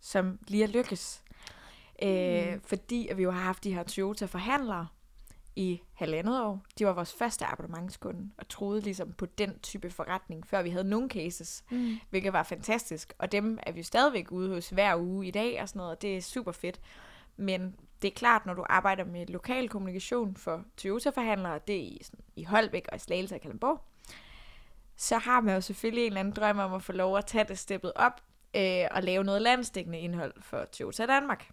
[0.00, 1.22] som lige er lykkes.
[2.02, 2.60] Øh, Mm.
[2.64, 4.86] Fordi at vi jo har haft de her Toyota-forhandlere
[5.56, 6.64] i halvandet år.
[6.78, 10.88] De var vores første abonnementskunde, og troede ligesom på den type forretning, før vi havde
[10.88, 11.96] nogle cases Mm.
[12.10, 13.12] hvilket var fantastisk.
[13.18, 15.90] Og dem er vi jo stadigvæk ude hos hver uge i dag og sådan noget,
[15.96, 16.80] og det er super fedt.
[17.36, 22.00] Men det er klart, når du arbejder med lokal kommunikation for Toyota-forhandlere, det er i,
[22.02, 23.80] sådan, i Holbæk og i Slagelse og Kalundborg,
[24.98, 27.44] så har man jo selvfølgelig en eller anden drøm om at få lov at tage
[27.44, 28.20] det steppet op
[28.56, 31.50] øh, og lave noget landstækkende indhold for Toyota Danmark.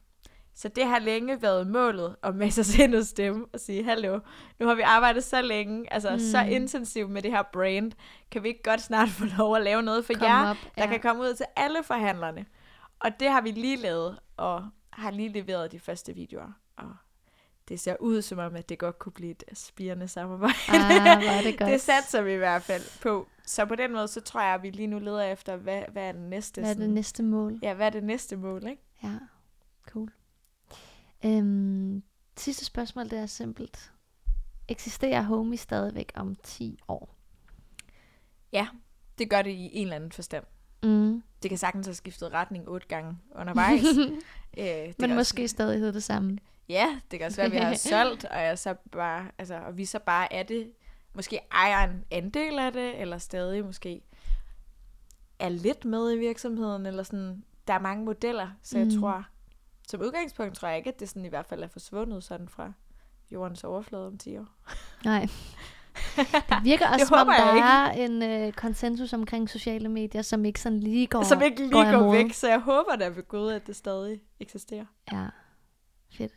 [0.55, 4.19] Så det har længe været målet at med sig selv og stemme og sige, hallo,
[4.59, 6.19] nu har vi arbejdet så længe, altså mm.
[6.19, 7.91] så intensivt med det her brand,
[8.31, 10.87] kan vi ikke godt snart få lov at lave noget for Kom jer, op, der
[10.87, 12.45] kan komme ud til alle forhandlerne.
[12.99, 16.51] Og det har vi lige lavet, og har lige leveret de første videoer.
[17.67, 20.53] Det ser ud som om, at det godt kunne blive et spirende samarbejde.
[20.69, 21.71] Ah, er det godt.
[21.71, 23.27] det satser vi i hvert fald på.
[23.45, 26.03] Så på den måde, så tror jeg, at vi lige nu leder efter, hvad, hvad
[26.03, 26.61] er den næste?
[26.61, 27.59] Hvad er det næste mål?
[27.61, 28.81] Ja, hvad er det næste mål, ikke?
[29.03, 29.17] Ja,
[29.87, 30.11] cool.
[31.25, 32.03] Øhm,
[32.37, 33.91] sidste spørgsmål, det er simpelt.
[34.67, 37.15] Eksisterer Homie stadigvæk om 10 år?
[39.17, 40.43] Det gør det i en eller anden forstand.
[40.83, 41.23] Mm.
[41.43, 43.83] Det kan sagtens have skiftet retning otte gange undervejs.
[44.57, 46.37] øh, det Men måske Også, stadig hedder det samme.
[46.69, 49.77] Ja, det kan også være, at vi har solgt, og, jeg så bare, altså, og
[49.77, 50.71] vi så bare er det,
[51.13, 54.01] måske ejer en andel af det, eller stadig måske
[55.39, 58.99] er lidt med i virksomheden, eller sådan, der er mange modeller, så jeg Mm.
[58.99, 59.25] tror,
[59.87, 62.71] som udgangspunkt tror jeg ikke, at det sådan i hvert fald er forsvundet sådan fra
[63.31, 64.47] jordens overflade om 10 år.
[65.05, 65.27] Nej.
[66.49, 70.21] Det virker også, Det som om der jeg er en øh, konsensus omkring sociale medier,
[70.21, 73.07] som ikke sådan lige går Som ikke lige går, går, væk, så jeg håber da
[73.07, 74.85] ved Gud, at det stadig eksisterer.
[75.11, 75.25] Ja,
[76.11, 76.33] fedt.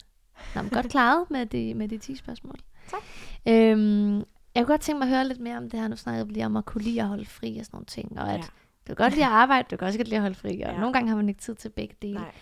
[0.54, 2.54] Nå, men godt klaret med de, med de 10 spørgsmål.
[2.90, 3.00] Tak.
[3.48, 4.24] Øhm, jeg
[4.54, 5.88] kunne godt tænke mig at høre lidt mere om det her.
[5.88, 8.18] Nu snakkede vi lige om at kunne lide at holde fri og sådan nogle ting.
[8.18, 8.42] Og at Ja.
[8.42, 8.46] du
[8.86, 10.48] kan godt lide at arbejde, du kan også godt lide at holde fri.
[10.60, 10.78] Og Ja.
[10.78, 12.14] nogle gange har man ikke tid til begge dele.
[12.14, 12.32] Nej.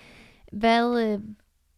[0.53, 1.20] Hvad, øh,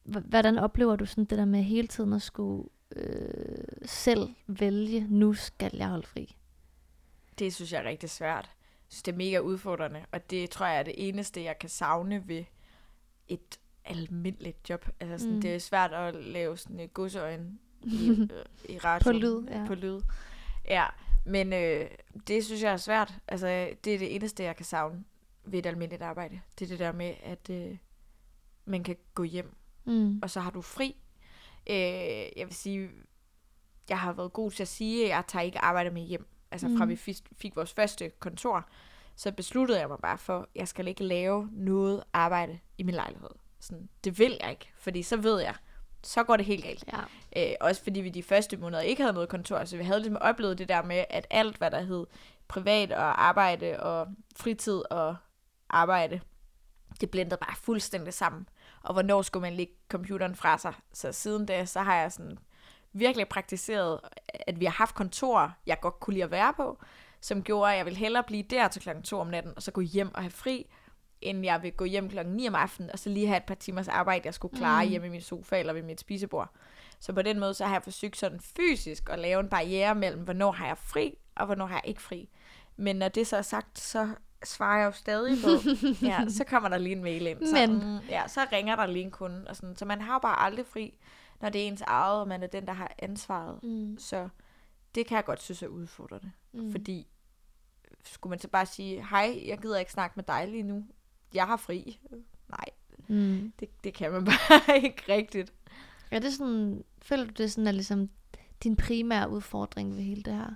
[0.05, 5.33] hvordan oplever du sådan det der med hele tiden at skulle øh, selv vælge, nu
[5.35, 6.37] skal jeg holde fri?
[7.39, 8.45] Det synes jeg er rigtig svært.
[8.45, 11.69] Jeg synes, det er mega udfordrende, og det tror jeg er det eneste, jeg kan
[11.69, 12.45] savne ved
[13.29, 13.59] et
[13.89, 14.89] almindeligt job.
[15.01, 15.41] Altså sådan, Mm.
[15.41, 19.12] det er svært at lave sådan et godsøjne i, øh, i radio.
[19.12, 19.64] På lyd, ja.
[19.66, 20.01] På lyd.
[20.68, 20.86] Ja,
[21.26, 21.91] men øh,
[22.26, 23.14] det synes jeg er svært.
[23.28, 23.47] Altså,
[23.84, 25.05] det er det eneste, jeg kan savne
[25.45, 26.41] ved et almindeligt arbejde.
[26.59, 27.76] Det er det der med, at øh,
[28.64, 30.18] man kan gå hjem Mm.
[30.22, 30.97] og så har du fri.
[31.70, 31.76] Øh,
[32.36, 32.91] jeg vil sige,
[33.89, 36.26] jeg har været god til at sige, at jeg tager ikke arbejde med hjem.
[36.51, 36.91] Altså fra Mm.
[36.91, 38.68] vi fik, fik vores første kontor,
[39.16, 42.95] så besluttede jeg mig bare for, at jeg skal ikke lave noget arbejde i min
[42.95, 43.28] lejlighed.
[43.61, 45.55] Sådan, det vil jeg ikke, fordi så ved jeg,
[46.03, 46.85] så går det helt galt.
[47.37, 47.51] Ja.
[47.51, 50.17] Øh, også fordi vi de første måneder ikke havde noget kontor, så vi havde ligesom
[50.21, 52.07] oplevet det der med, at alt, hvad der hed
[52.49, 54.07] privat og arbejde og
[54.37, 55.17] fritid og
[55.71, 56.21] arbejde,
[57.01, 58.49] det blendede bare fuldstændig sammen.
[58.83, 60.75] Og hvornår skulle man lægge computeren fra sig?
[60.93, 62.39] Så siden da, så har jeg sådan
[62.93, 64.01] virkelig praktiseret,
[64.47, 66.79] at vi har haft kontorer, jeg godt kunne lide at være på,
[67.21, 69.71] som gjorde, at jeg ville hellere blive der til klokken 2 om natten, og så
[69.71, 70.67] gå hjem og have fri,
[71.23, 73.55] end jeg vil gå hjem klokken 9 om aftenen, og så lige have et par
[73.55, 74.87] timers arbejde, jeg skulle klare Mm.
[74.87, 74.91] mm.
[74.91, 76.51] hjemme i min sofa eller ved mit spisebord.
[77.01, 80.23] Så på den måde, så har jeg forsøgt sådan fysisk at lave en barriere mellem,
[80.23, 82.29] hvornår har jeg fri, og hvornår har jeg ikke fri.
[82.77, 84.09] Men når det så er sagt, så
[84.45, 85.51] svarer jeg jo stadig på,
[86.07, 87.47] ja, så kommer der lige en mail ind.
[87.47, 87.73] Så, Men.
[87.75, 89.45] Mm, ja, så ringer der lige en kunde.
[89.49, 89.77] Og sådan.
[89.77, 90.99] Så man har jo bare aldrig fri,
[91.41, 93.62] når det er ens eget, og man er den, der har ansvaret.
[93.62, 93.99] Mm.
[93.99, 94.29] Så
[94.95, 96.33] det kan jeg godt synes er udfordrende.
[96.53, 96.71] Mm.
[96.73, 97.07] Fordi
[98.05, 100.85] skulle man så bare sige, hej, jeg gider ikke snakke med dig lige nu.
[101.35, 101.99] Jeg har fri.
[102.51, 102.64] Nej,
[103.11, 103.53] Mm.
[103.61, 105.53] det, det kan man bare ikke rigtigt.
[106.11, 108.11] Er det sådan, føler du det sådan er ligesom
[108.62, 110.51] din primære udfordring ved hele det her?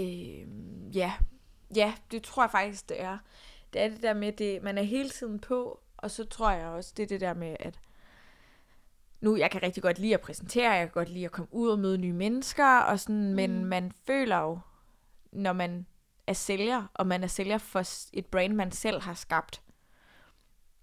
[0.00, 1.12] Øh, ja.
[1.76, 3.18] ja, det tror jeg faktisk, det er.
[3.72, 6.66] Det er det der med, det, man er hele tiden på, og så tror jeg
[6.66, 7.80] også, det er det der med, at
[9.20, 11.68] nu, jeg kan rigtig godt lide at præsentere, jeg kan godt lide at komme ud
[11.68, 13.34] og møde nye mennesker, og sådan, mm.
[13.34, 14.58] men man føler jo,
[15.32, 15.86] når man
[16.26, 19.62] er sælger, og man er sælger for et brand, man selv har skabt,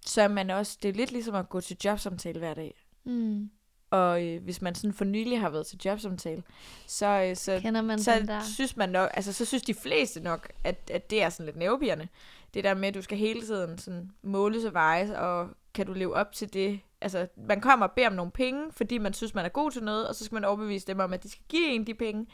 [0.06, 2.86] så er man også, det er lidt ligesom at gå til jobsamtale hver dag.
[3.04, 3.50] Mm.
[3.90, 6.42] Og øh, hvis man sådan for nylig har været til jobsamtale,
[6.86, 8.42] så, øh, så Kender man så der?
[8.42, 11.56] synes man nok, altså så synes de fleste nok, at, at det er sådan lidt
[11.56, 12.08] nervepirrende.
[12.54, 15.92] Det der med, at du skal hele tiden sådan måles og vejes, og kan du
[15.92, 16.80] leve op til det?
[17.00, 19.82] Altså, man kommer og beder om nogle penge, fordi man synes, man er god til
[19.82, 22.26] noget, og så skal man overbevise dem om, at de skal give en de penge,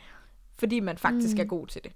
[0.59, 1.41] fordi man faktisk mm.
[1.41, 1.93] er god til det.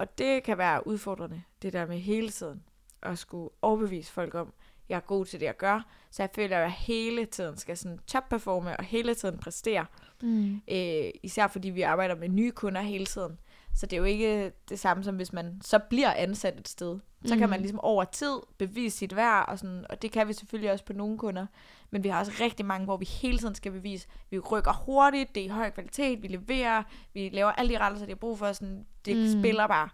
[0.00, 2.62] Og det kan være udfordrende, det der med hele tiden
[3.02, 4.52] at skulle overbevise folk om,
[4.88, 5.86] jeg er god til det, jeg gør.
[6.10, 9.86] Så jeg føler, at jeg hele tiden skal sådan topperforme og hele tiden præstere.
[10.22, 10.60] Mm.
[10.70, 13.38] Øh, især fordi vi arbejder med nye kunder hele tiden.
[13.74, 16.98] Så det er jo ikke det samme som hvis man så bliver ansat et sted.
[17.24, 17.62] Så kan man Mhm.
[17.62, 20.92] ligesom over tid bevise sit værd, og, sådan, og det kan vi selvfølgelig også på
[20.92, 21.46] nogle kunder.
[21.90, 25.34] Men vi har også rigtig mange, hvor vi hele tiden skal bevise, vi rykker hurtigt,
[25.34, 26.82] det er i høj kvalitet, vi leverer,
[27.14, 29.22] vi laver alle de rettelser, de har brug for, sådan, det Mm.
[29.22, 29.40] mm.
[29.40, 29.88] spiller bare.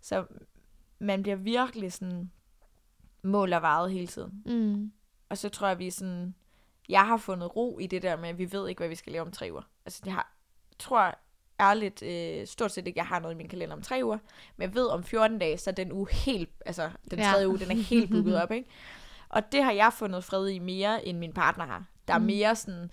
[0.00, 0.24] Så
[0.98, 2.30] man bliver virkelig sådan
[3.22, 4.42] mål og vejet hele tiden.
[4.46, 4.92] Mm.
[5.28, 6.34] Og så tror jeg, vi er sådan...
[6.88, 9.12] Jeg har fundet ro i det der med, at vi ved ikke, hvad vi skal
[9.12, 9.62] lave om tre uger.
[9.86, 10.32] Altså, det har,
[10.78, 11.14] tror
[11.60, 14.18] ærligt øh, stort set ikke, jeg har noget i min kalender om tre uger.
[14.56, 16.50] Men jeg ved, om 14 dage, så er den uge helt...
[16.66, 17.24] Altså, den Ja.
[17.32, 18.68] tredje uge, den er helt booket op, ikke?
[19.28, 21.84] Og det har jeg fundet fred i mere, end min partner har.
[22.08, 22.24] Der er Mm.
[22.24, 22.90] mere sådan,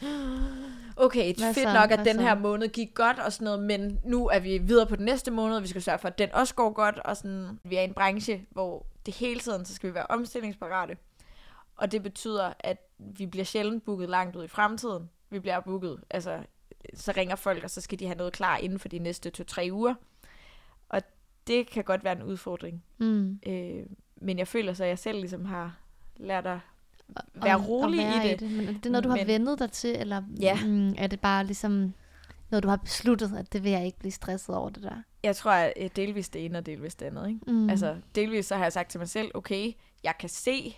[0.97, 1.74] okay, Hvad fedt så?
[1.74, 2.22] nok, at Hvad den så?
[2.22, 5.32] her måned gik godt og sådan noget, men nu er vi videre på den næste
[5.32, 7.82] måned, og vi skal sørge for, at den også går godt, og sådan, vi er
[7.82, 10.97] i en branche, hvor det hele tiden, så skal vi være omstillingsparate.
[11.78, 15.09] Og det betyder, at vi bliver sjældent booket langt ud i fremtiden.
[15.30, 16.39] Vi bliver booket, altså,
[16.94, 19.70] så ringer folk, og så skal de have noget klar inden for de næste to-tre
[19.72, 19.94] uger.
[20.90, 21.02] Og
[21.48, 22.84] det kan godt være en udfordring.
[22.98, 23.40] Mm.
[23.48, 23.84] Øh,
[24.16, 25.78] men jeg føler så, at jeg selv ligesom har
[26.18, 26.60] lært at
[27.34, 28.52] være Om- rolig at være i det.
[28.52, 30.60] Men er det noget, du har Men- vendet dig til, eller Ja.
[30.66, 31.94] mm, er det bare ligesom
[32.52, 34.96] noget, du har besluttet, at det vil jeg ikke blive stresset over det der?
[35.24, 37.28] Jeg tror, at øh, delvis det ene og delvis det andet.
[37.28, 37.40] Ikke?
[37.48, 37.70] Mm.
[37.70, 39.72] Altså, delvis så har jeg sagt til mig selv, okay,
[40.04, 40.76] jeg kan se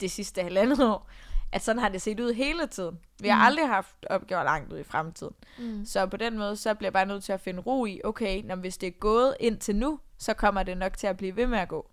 [0.00, 1.08] det sidste halvandet år,
[1.56, 2.98] at sådan har det set ud hele tiden.
[3.20, 3.46] Vi har Mm.
[3.46, 5.34] aldrig haft opgaver langt ud i fremtiden.
[5.58, 5.84] Mm.
[5.84, 8.42] Så på den måde, så bliver jeg bare nødt til at finde ro i, okay,
[8.44, 11.46] når hvis det er gået indtil nu, så kommer det nok til at blive ved
[11.46, 11.90] med at gå.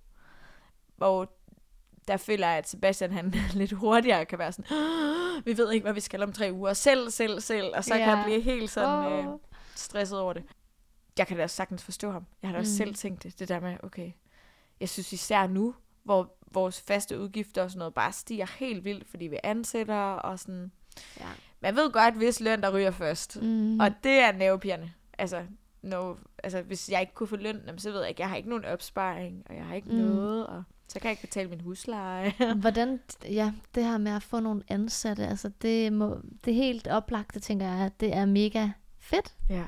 [0.95, 1.31] Hvor
[2.07, 5.83] der føler jeg, at Sebastian han lidt hurtigere kan være sådan, "Åh, vi ved ikke,
[5.83, 8.05] hvad vi skal om tre uger, selv, selv, selv, og så yeah.
[8.05, 9.39] kan jeg blive helt sådan øh, Åh.
[9.75, 10.43] stresset over det.
[11.17, 12.25] Jeg kan da sagtens forstå ham.
[12.41, 12.77] Jeg har da også Mm.
[12.77, 14.11] selv tænkt det, det der med, okay,
[14.79, 19.09] jeg synes især nu, hvor vores faste udgifter og sådan noget bare stiger helt vildt,
[19.09, 20.71] fordi vi ansætter og sådan.
[21.19, 21.25] Ja.
[21.61, 23.41] Man ved godt, hvis løn, der ryger først.
[23.41, 23.79] Mm.
[23.79, 24.91] Og det er nervepirrende.
[25.17, 25.43] Altså,
[25.81, 28.49] no, altså, hvis jeg ikke kunne få løn, så ved jeg ikke, jeg har ikke
[28.49, 29.95] nogen opsparing, og jeg har ikke Mm.
[29.95, 32.33] noget, og så kan jeg ikke betale min husleje.
[32.61, 37.39] Hvordan, ja, det her med at få nogle ansatte, altså det, må, det helt oplagte,
[37.39, 39.63] tænker jeg, at det er mega fedt, ja.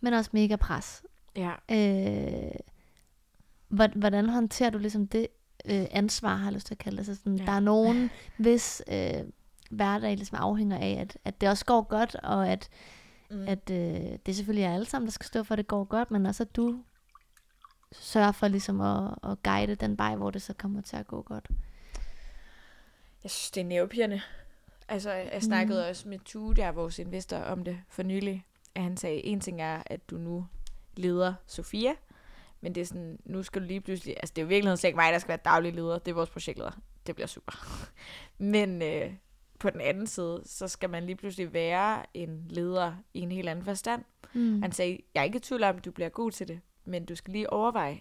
[0.00, 1.02] men også mega pres.
[1.36, 1.52] Ja.
[1.70, 2.50] Øh,
[3.68, 5.26] hvor- hvordan håndterer du ligesom det
[5.64, 7.06] øh, ansvar, har jeg lyst til at kalde det?
[7.06, 7.44] Så sådan, Ja.
[7.44, 9.24] Der er nogen, hvis øh,
[9.70, 12.68] hverdag ligesom afhænger af, at, at det også går godt, og at,
[13.30, 13.48] Mm.
[13.48, 16.10] at øh, det selvfølgelig er alle sammen, der skal stå for, at det går godt,
[16.10, 16.78] men også at du
[17.92, 21.22] sørger for ligesom at, at guide den vej, hvor det så kommer til at gå
[21.22, 21.48] godt.
[23.22, 24.20] Jeg synes, det er nervepirrende.
[24.88, 25.88] Altså, jeg snakkede mm.
[25.90, 28.46] også med Tue, der er vores investor, om det for nylig.
[28.74, 30.46] At han sagde, en ting er, at du nu
[30.96, 31.92] leder Sofia,
[32.60, 34.88] men det er sådan, nu skal du lige pludselig, altså det er jo virkelig slet
[34.88, 36.70] ikke mig, der skal være daglig leder, det er vores projektleder.
[37.06, 37.52] Det bliver super.
[38.38, 39.12] men øh,
[39.58, 43.48] på den anden side, så skal man lige pludselig være en leder i en helt
[43.48, 44.04] anden forstand.
[44.34, 44.62] Mm.
[44.62, 47.04] Han sagde, jeg er ikke i tvivl om, at du bliver god til det, men
[47.04, 48.00] du skal lige overveje,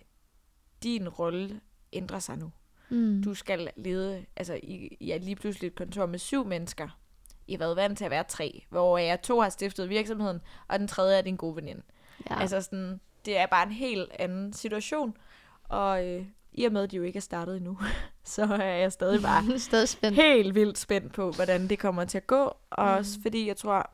[0.83, 1.61] din rolle
[1.93, 2.51] ændrer sig nu.
[2.89, 3.23] Mm.
[3.23, 6.99] Du skal lede, altså I, I er lige pludselig et kontor med syv mennesker.
[7.47, 10.79] I har været vant til at være tre, hvor jeg to har stiftet virksomheden, og
[10.79, 11.81] den tredje er din gode veninde.
[12.29, 12.39] ja.
[12.41, 15.17] Altså sådan, det er bare en helt anden situation.
[15.63, 17.79] Og øh, i og med, at de jo ikke er startet endnu,
[18.23, 20.15] så er jeg stadig bare stadig spændt.
[20.17, 22.43] helt vildt spændt på, hvordan det kommer til at gå.
[22.69, 22.97] Og Mm.
[22.97, 23.91] også fordi jeg tror,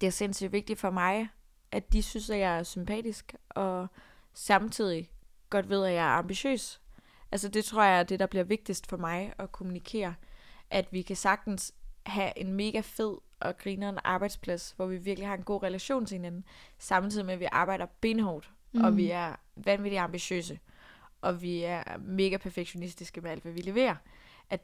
[0.00, 1.28] det er sindssygt vigtigt for mig,
[1.72, 3.86] at de synes, at jeg er sympatisk, og
[4.34, 5.10] samtidig
[5.50, 6.80] godt ved, at jeg er ambitiøs.
[7.32, 10.14] Altså det tror jeg er det, der bliver vigtigst for mig at kommunikere.
[10.70, 11.74] At vi kan sagtens
[12.06, 13.14] have en mega fed
[13.44, 16.44] og grineren arbejdsplads, hvor vi virkelig har en god relation til hinanden,
[16.78, 18.84] samtidig med, at vi arbejder benhårdt, mm.
[18.84, 20.58] og vi er vanvittigt ambitiøse,
[21.20, 23.96] og vi er mega perfektionistiske med alt, hvad vi leverer.
[24.50, 24.60] At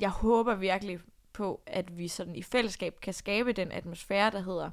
[0.00, 1.00] jeg håber virkelig
[1.32, 4.70] på, at vi sådan i fællesskab kan skabe den atmosfære, der hedder,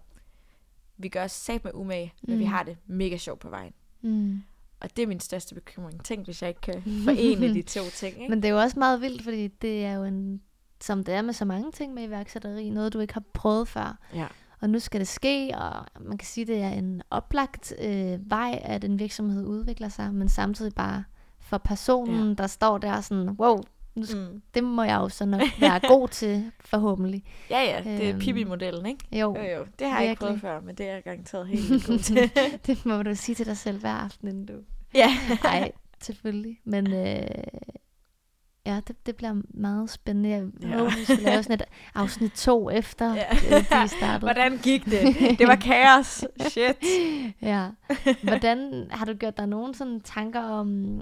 [0.98, 2.40] vi gør os sat med umage, men Mm.
[2.40, 3.74] vi har det mega sjovt på vejen.
[4.02, 4.44] Mm.
[4.80, 6.04] Og det er min største bekymring.
[6.06, 8.18] Tænk, hvis jeg ikke kan forene de to ting.
[8.18, 8.30] Ikke?
[8.30, 10.42] Men det er jo også meget vildt, fordi det er jo en,
[10.82, 13.98] som det er med så mange ting med iværksætteri, noget du ikke har prøvet før.
[14.16, 14.26] Ja.
[14.62, 18.60] Og nu skal det ske, og man kan sige, det er en oplagt øh, vej,
[18.64, 21.04] at en virksomhed udvikler sig, men samtidig bare
[21.40, 22.34] for personen, ja.
[22.34, 23.62] der står der sådan, wow,
[23.96, 24.42] nu sk- Mm.
[24.54, 27.24] det må jeg jo så nok være god til, forhåbentlig.
[27.50, 29.20] Ja, ja, det er Øhm, Pippi-modellen, ikke?
[29.20, 31.86] Jo, Jo, jo, det har jeg ikke prøvet før, men det er jeg garanteret helt
[31.88, 32.32] god til.
[32.68, 34.54] det må du sige til dig selv hver aften, inden du...
[34.94, 35.10] ja.
[35.44, 35.72] Nej,
[36.02, 36.60] selvfølgelig.
[36.64, 37.28] Men øh,
[38.66, 40.30] ja, det, det bliver meget spændende.
[40.30, 40.68] Jeg Ja.
[40.78, 41.64] håber, vi skal lave sådan et
[41.96, 43.24] afsnit to efter, Ja.
[43.50, 43.60] ja.
[43.84, 44.20] de startede.
[44.34, 45.16] Hvordan gik det?
[45.40, 46.26] Det var kaos.
[46.50, 46.78] Shit.
[47.42, 47.70] Ja.
[48.24, 51.00] Hvordan har du gjort dig nogen sådan tanker om...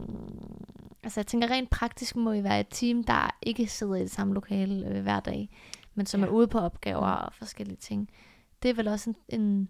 [1.04, 4.12] Altså jeg tænker rent praktisk må I være et team, der ikke sidder i det
[4.12, 5.50] samme lokale øh, hver dag,
[5.96, 6.26] men som Ja.
[6.28, 8.10] er ude på opgaver og forskellige ting.
[8.64, 9.70] Det er vel også en, en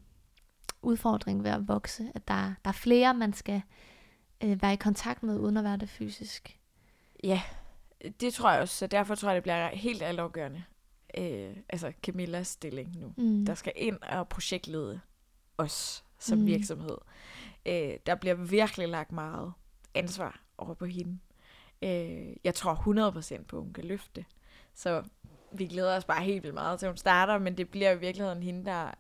[0.82, 3.62] udfordring ved at vokse, at der, der er flere, man skal
[4.44, 6.60] øh, være i kontakt med, uden at være det fysisk.
[7.24, 7.42] Ja,
[8.20, 10.64] det tror jeg også, så derfor tror jeg, det bliver helt altafgørende.
[11.18, 13.14] Øh, altså Camillas stilling nu.
[13.18, 13.46] Mm.
[13.46, 15.00] Der skal ind og projektlede
[15.58, 16.46] os som Mm.
[16.46, 16.98] virksomhed.
[17.66, 19.54] Øh, der bliver virkelig lagt meget
[19.94, 21.20] ansvar over på hende.
[21.82, 24.26] Øh, jeg tror 100% på, at hun kan løfte det.
[24.74, 25.04] Så
[25.52, 28.44] vi glæder os bare helt vildt meget til, hun starter, men det bliver i virkeligheden
[28.44, 28.92] hende, der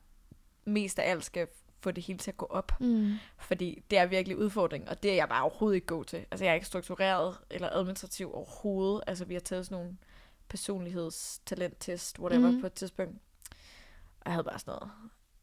[0.65, 1.47] mest af alt skal
[1.83, 2.71] få det hele til at gå op.
[2.79, 3.13] Mm.
[3.37, 6.25] Fordi det er virkelig udfordring, og det er jeg bare overhovedet ikke god til.
[6.31, 9.03] Altså jeg er ikke struktureret eller administrativ overhovedet.
[9.07, 9.97] Altså vi har taget sådan nogle
[10.49, 12.61] personlighedstalenttest, whatever, mm.
[12.61, 13.17] på et tidspunkt.
[14.19, 14.91] Og jeg havde bare sådan noget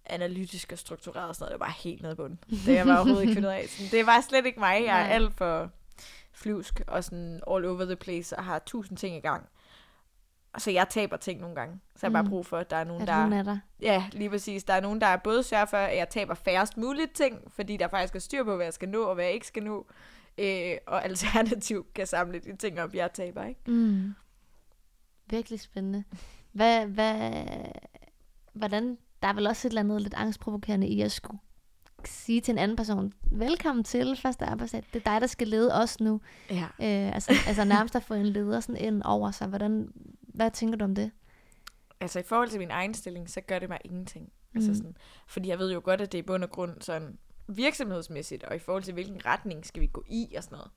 [0.07, 1.53] analytisk og struktureret og sådan noget.
[1.53, 2.39] Det var bare helt nede på den.
[2.67, 3.69] Det jeg var overhovedet ikke fundet af.
[3.69, 4.85] Sådan, det var slet ikke mig.
[4.85, 5.71] Jeg er alt for
[6.33, 9.49] flyvsk og sådan all over the place og har tusind ting i gang.
[10.59, 11.81] Så jeg taber ting nogle gange.
[11.97, 12.25] Så jeg har Mm.
[12.25, 13.23] bare brug for, at der er nogen, At der...
[13.23, 13.59] hun er der.
[13.83, 14.65] Ja, lige præcis.
[14.65, 17.89] Der er nogen, der både sørger for, at jeg taber færrest muligt ting, fordi der
[17.89, 19.87] faktisk er styr på, hvad jeg skal nå og hvad jeg ikke skal nå.
[20.39, 23.61] Øh, og alternativt kan samle de ting op, jeg taber, ikke?
[23.67, 24.15] Mm.
[25.31, 26.05] Virkelig spændende.
[26.53, 27.45] Hvad, hvad,
[28.53, 31.39] hvordan der er vel også et eller andet lidt angstprovokerende i at skulle
[32.05, 35.75] sige til en anden person, velkommen til første arbejdsdag, det er dig, der skal lede
[35.75, 36.21] os nu.
[36.51, 36.63] Ja.
[36.65, 39.49] Øh, altså, altså nærmest at få en leder sådan ind over sig.
[39.49, 39.89] Hvordan,
[40.41, 41.11] hvad tænker du om det?
[42.01, 44.25] Altså i forhold til min egen stilling, så gør det mig ingenting.
[44.25, 44.59] Mm.
[44.59, 47.19] Altså sådan, fordi jeg ved jo godt, at det er i bund og grund sådan
[47.47, 50.71] virksomhedsmæssigt, og i forhold til hvilken retning skal vi gå i og sådan noget,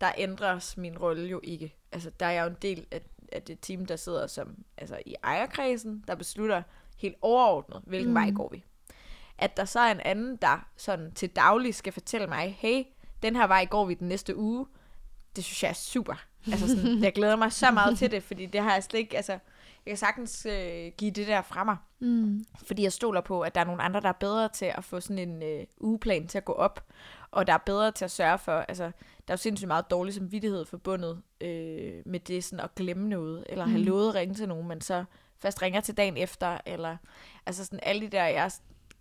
[0.00, 1.76] der ændres min rolle jo ikke.
[1.92, 3.00] Altså der er jeg jo en del af,
[3.32, 6.62] af det team, der sidder som altså i ejerkredsen, der beslutter
[6.98, 8.14] helt overordnet, hvilken mm.
[8.14, 8.64] vej går vi.
[9.38, 12.84] At der så er en anden, der sådan til daglig skal fortælle mig, hey,
[13.22, 14.66] den her vej går vi den næste uge,
[15.36, 16.26] det synes jeg er super.
[16.52, 19.16] Altså sådan, jeg glæder mig så meget til det, fordi det har jeg slet ikke,
[19.16, 21.76] altså, jeg kan sagtens øh, give det der fra mig.
[22.00, 22.44] Mm.
[22.66, 25.00] Fordi jeg stoler på, at der er nogle andre, der er bedre til at få
[25.00, 26.84] sådan en øh, ugeplan til at gå op,
[27.30, 28.90] og der er bedre til at sørge for, altså, der
[29.28, 33.64] er jo sindssygt meget dårlig samvittighed forbundet øh, med det sådan at glemme noget, eller
[33.66, 33.84] have Mm.
[33.84, 35.04] lovet at ringe til nogen, men så
[35.38, 36.96] først ringer til dagen efter, eller
[37.46, 38.50] altså sådan alle de der, jeg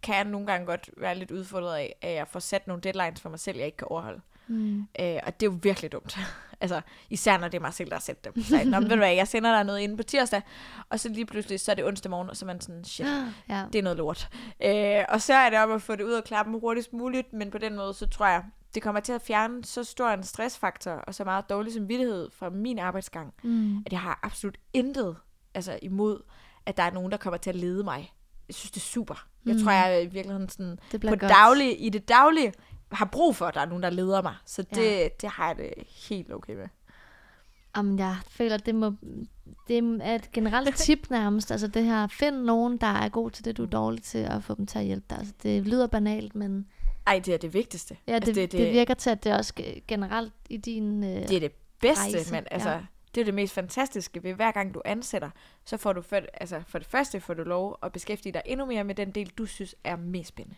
[0.04, 3.30] kan nogle gange godt være lidt udfordret af, at jeg får sat nogle deadlines for
[3.30, 4.22] mig selv, jeg ikke kan overholde.
[4.48, 4.80] Mm.
[5.00, 6.18] Øh, og det er jo virkelig dumt.
[6.62, 8.43] altså, især når det er mig selv, der har sat dem.
[8.43, 10.41] Så jeg, Nå, ved du hvad, jeg sender dig noget inde på tirsdag,
[10.89, 13.08] og så lige pludselig, så er det onsdag morgen, og så er man sådan, shit,
[13.49, 13.66] Ja.
[13.74, 14.30] det er noget lort.
[14.64, 17.51] Øh, og så er det om at få det ud af klappen hurtigst muligt, men
[17.51, 18.43] på den måde, så tror jeg,
[18.76, 22.49] det kommer til at fjerne så stor en stressfaktor, og så meget dårlig samvittighed fra
[22.49, 23.78] min arbejdsgang, Mm.
[23.86, 25.16] at jeg har absolut intet
[25.53, 26.22] altså, imod,
[26.66, 28.14] at der er nogen, der kommer til at lede mig.
[28.47, 29.28] Jeg synes, det er super.
[29.45, 29.64] Jeg Mm.
[29.64, 31.22] tror, jeg i virkeligheden sådan, Det på godt.
[31.22, 32.53] daglig, i det daglige
[32.91, 34.36] har brug for, at der er nogen, der leder mig.
[34.45, 35.07] Så det, Ja.
[35.21, 35.73] det har jeg det
[36.09, 36.67] helt okay med.
[37.77, 38.93] Jamen, jeg føler, det må
[39.67, 41.51] det er et generelt tip nærmest.
[41.51, 44.43] Altså det her, find nogen, der er god til det, du er dårlig til, og
[44.43, 45.17] få dem til at hjælpe dig.
[45.17, 46.67] Altså, det lyder banalt, men
[47.07, 47.97] Ej, det er det vigtigste.
[48.07, 50.57] ja, det, Altså, det, det, det virker til, at det er også ge- generelt i
[50.57, 51.03] din...
[51.03, 52.79] Øh, Det er det bedste, rejse, men altså, ja.
[53.15, 55.29] det er det mest fantastiske ved hver gang du ansætter,
[55.65, 58.65] så får du for, altså, for det første får du lov at beskæftige dig endnu
[58.65, 60.57] mere med den del, du synes er mest spændende.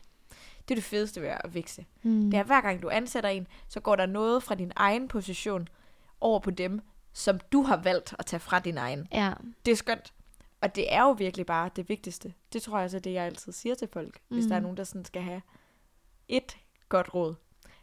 [0.67, 1.85] Det er det fedeste ved at vækse.
[2.03, 5.07] mm, Det er, hver gang du ansætter en, så går der noget fra din egen
[5.07, 5.67] position
[6.21, 6.81] over på dem,
[7.13, 9.07] som du har valgt at tage fra din egen.
[9.13, 9.33] Ja.
[9.65, 10.13] Det er skønt.
[10.61, 12.33] Og det er jo virkelig bare det vigtigste.
[12.53, 14.19] Det tror jeg så det, jeg altid siger til folk.
[14.27, 14.49] Hvis Mm.
[14.49, 15.41] der er nogen, der sådan skal have
[16.27, 16.57] et
[16.89, 17.35] godt råd,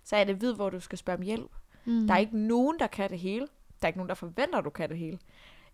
[0.04, 1.50] så er det vid, hvor du skal spørge om hjælp.
[1.84, 2.06] Mm.
[2.06, 3.40] Der er ikke nogen, der kan det hele.
[3.40, 3.48] Der
[3.82, 5.18] er ikke nogen, der forventer, at du kan det hele.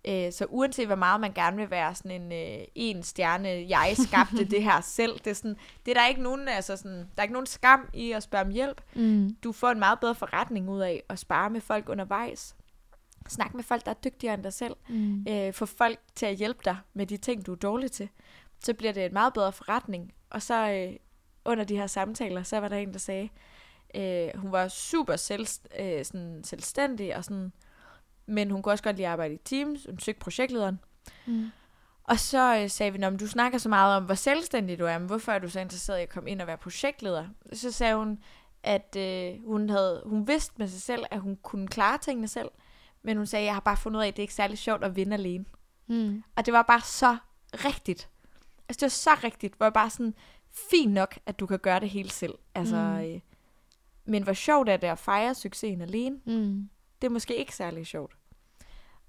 [0.09, 3.94] Øh, så uanset hvor meget man gerne vil være sådan en øh, en stjerne, jeg
[4.09, 7.05] skabte det her selv, det er, sådan, det er der ikke nogen, altså sådan, der
[7.16, 8.82] er ikke nogen skam i at spørge om hjælp.
[8.94, 9.36] Mm.
[9.44, 12.57] Du får en meget bedre forretning ud af at spare med folk undervejs.
[13.28, 14.76] Snak med folk, der er dygtigere end dig selv.
[14.88, 15.26] Mm.
[15.28, 18.09] Øh, få folk til at hjælpe dig med de ting, du er dårlig til.
[18.64, 20.12] Så bliver det en meget bedre forretning.
[20.30, 20.96] Og så øh,
[21.44, 23.28] under de her samtaler, så var der en, der sagde,
[23.94, 25.46] øh, hun var super selv,
[25.80, 27.53] øh, sådan selvstændig, og sådan,
[28.31, 29.87] men hun kunne også godt lide at arbejde i teams.
[29.89, 30.81] Hun søgte projektlederen.
[31.26, 31.51] Mm.
[32.05, 34.85] Og så øh, sagde vi, "Nå, men du snakker så meget om, hvor selvstændig du
[34.85, 37.26] er, men hvorfor er du så interesseret i at komme ind og være projektleder?
[37.53, 38.18] Så sagde hun,
[38.62, 42.49] at øh, hun, havde, hun vidste med sig selv, at hun kunne klare tingene selv,
[43.03, 44.85] men hun sagde, jeg har bare fundet ud af, at det ikke er særlig sjovt
[44.85, 45.45] at vinde alene.
[45.87, 46.22] Mm.
[46.37, 47.16] Og det var bare så
[47.53, 48.09] rigtigt.
[48.68, 50.14] Altså det var så rigtigt, hvor jeg bare sådan,
[50.70, 52.35] fint nok, at du kan gøre det hele selv.
[52.55, 52.99] Altså, mm.
[53.01, 53.20] øh,
[54.05, 56.20] men hvor sjovt er det at fejre succesen alene?
[56.26, 56.68] Mm.
[57.01, 58.16] Det er måske ikke særlig sjovt.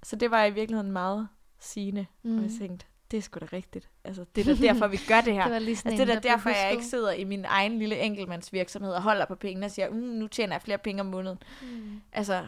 [0.03, 1.27] Så det var i virkeligheden meget
[1.59, 2.37] sigende, mm.
[2.37, 2.57] og jeg Mm.
[2.59, 3.89] tænkte, det er sgu da rigtigt.
[4.03, 5.47] Altså, det er da derfor, vi gør det her.
[5.59, 8.91] Det Altså, det er da der derfor, jeg ikke sidder i min egen lille enkeltmandsvirksomhed
[8.93, 11.37] og holder på pengene og siger, mm, nu tjener jeg flere penge om måneden.
[11.61, 12.01] Mm.
[12.13, 12.47] Altså,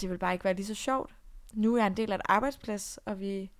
[0.00, 1.14] det vil bare ikke være lige så sjovt.
[1.54, 3.50] Nu er jeg en del af et arbejdsplads, og vi,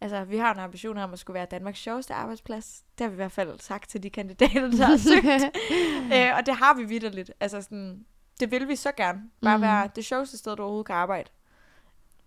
[0.00, 2.84] altså, vi har en ambition om at skulle være Danmarks sjoveste arbejdsplads.
[2.98, 5.26] Det har vi i hvert fald sagt til de kandidater, der har søgt.
[6.14, 7.32] øh, og det har vi vidderligt.
[7.40, 8.04] Altså sådan,
[8.40, 9.20] det vil vi så gerne.
[9.42, 9.62] Bare mm.
[9.62, 11.30] være det sjoveste sted, du overhovedet kan arbejde.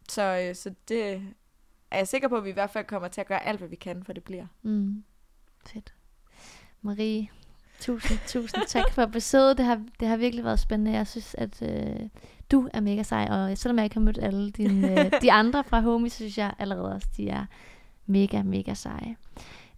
[0.10, 1.24] Så, øh, så det
[1.92, 3.70] er jeg sikker på, at vi i hvert fald kommer til at gøre alt, hvad
[3.70, 4.46] vi kan, for det bliver.
[4.62, 5.04] Mm.
[5.66, 5.94] Fedt.
[6.82, 7.28] Marie,
[7.80, 9.58] tusind, tusind tak for besøget.
[9.58, 10.92] Det har, det har virkelig været spændende.
[10.92, 12.10] Jeg synes, at øh,
[12.52, 15.64] du er mega sej, og selvom jeg ikke har mødt alle dine, øh, de andre
[15.64, 17.46] fra Homie, så synes jeg allerede også, de er
[18.06, 19.16] mega, mega seje.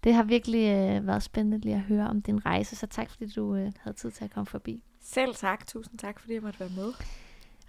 [0.03, 3.27] Det har virkelig øh, været spændende lige at høre om din rejse, så tak fordi
[3.29, 4.83] du øh, havde tid til at komme forbi.
[5.01, 5.67] Selv tak.
[5.67, 6.93] Tusind tak, fordi jeg måtte være med.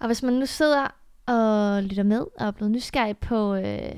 [0.01, 0.89] Og hvis man nu sidder
[1.27, 3.97] og lytter med og er blevet nysgerrig på, øh,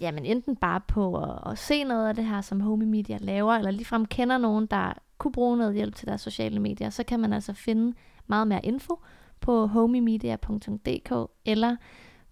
[0.00, 3.54] jamen enten bare på at, at se noget af det her, som Homie Media laver,
[3.54, 7.20] eller ligefrem kender nogen, der kunne bruge noget hjælp til deres sociale medier, så kan
[7.20, 7.96] man altså finde
[8.26, 8.98] meget mere info
[9.40, 11.76] på homiemedia.dk eller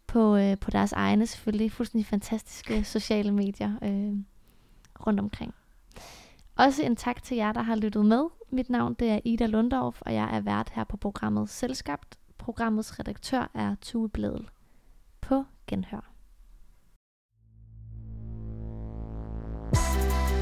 [0.07, 4.19] på, øh, på deres egne selvfølgelig fuldstændig fantastiske sociale medier øh,
[5.07, 5.55] rundt omkring.
[6.57, 8.25] Også en tak til jer, der har lyttet med.
[8.51, 12.19] Mit navn det er Ida Lundorf, og jeg er vært her på programmet Selskabt.
[12.47, 14.49] Programmets redaktør er Tue Bledel.
[15.21, 16.13] På genhør.
[19.73, 20.36] thank you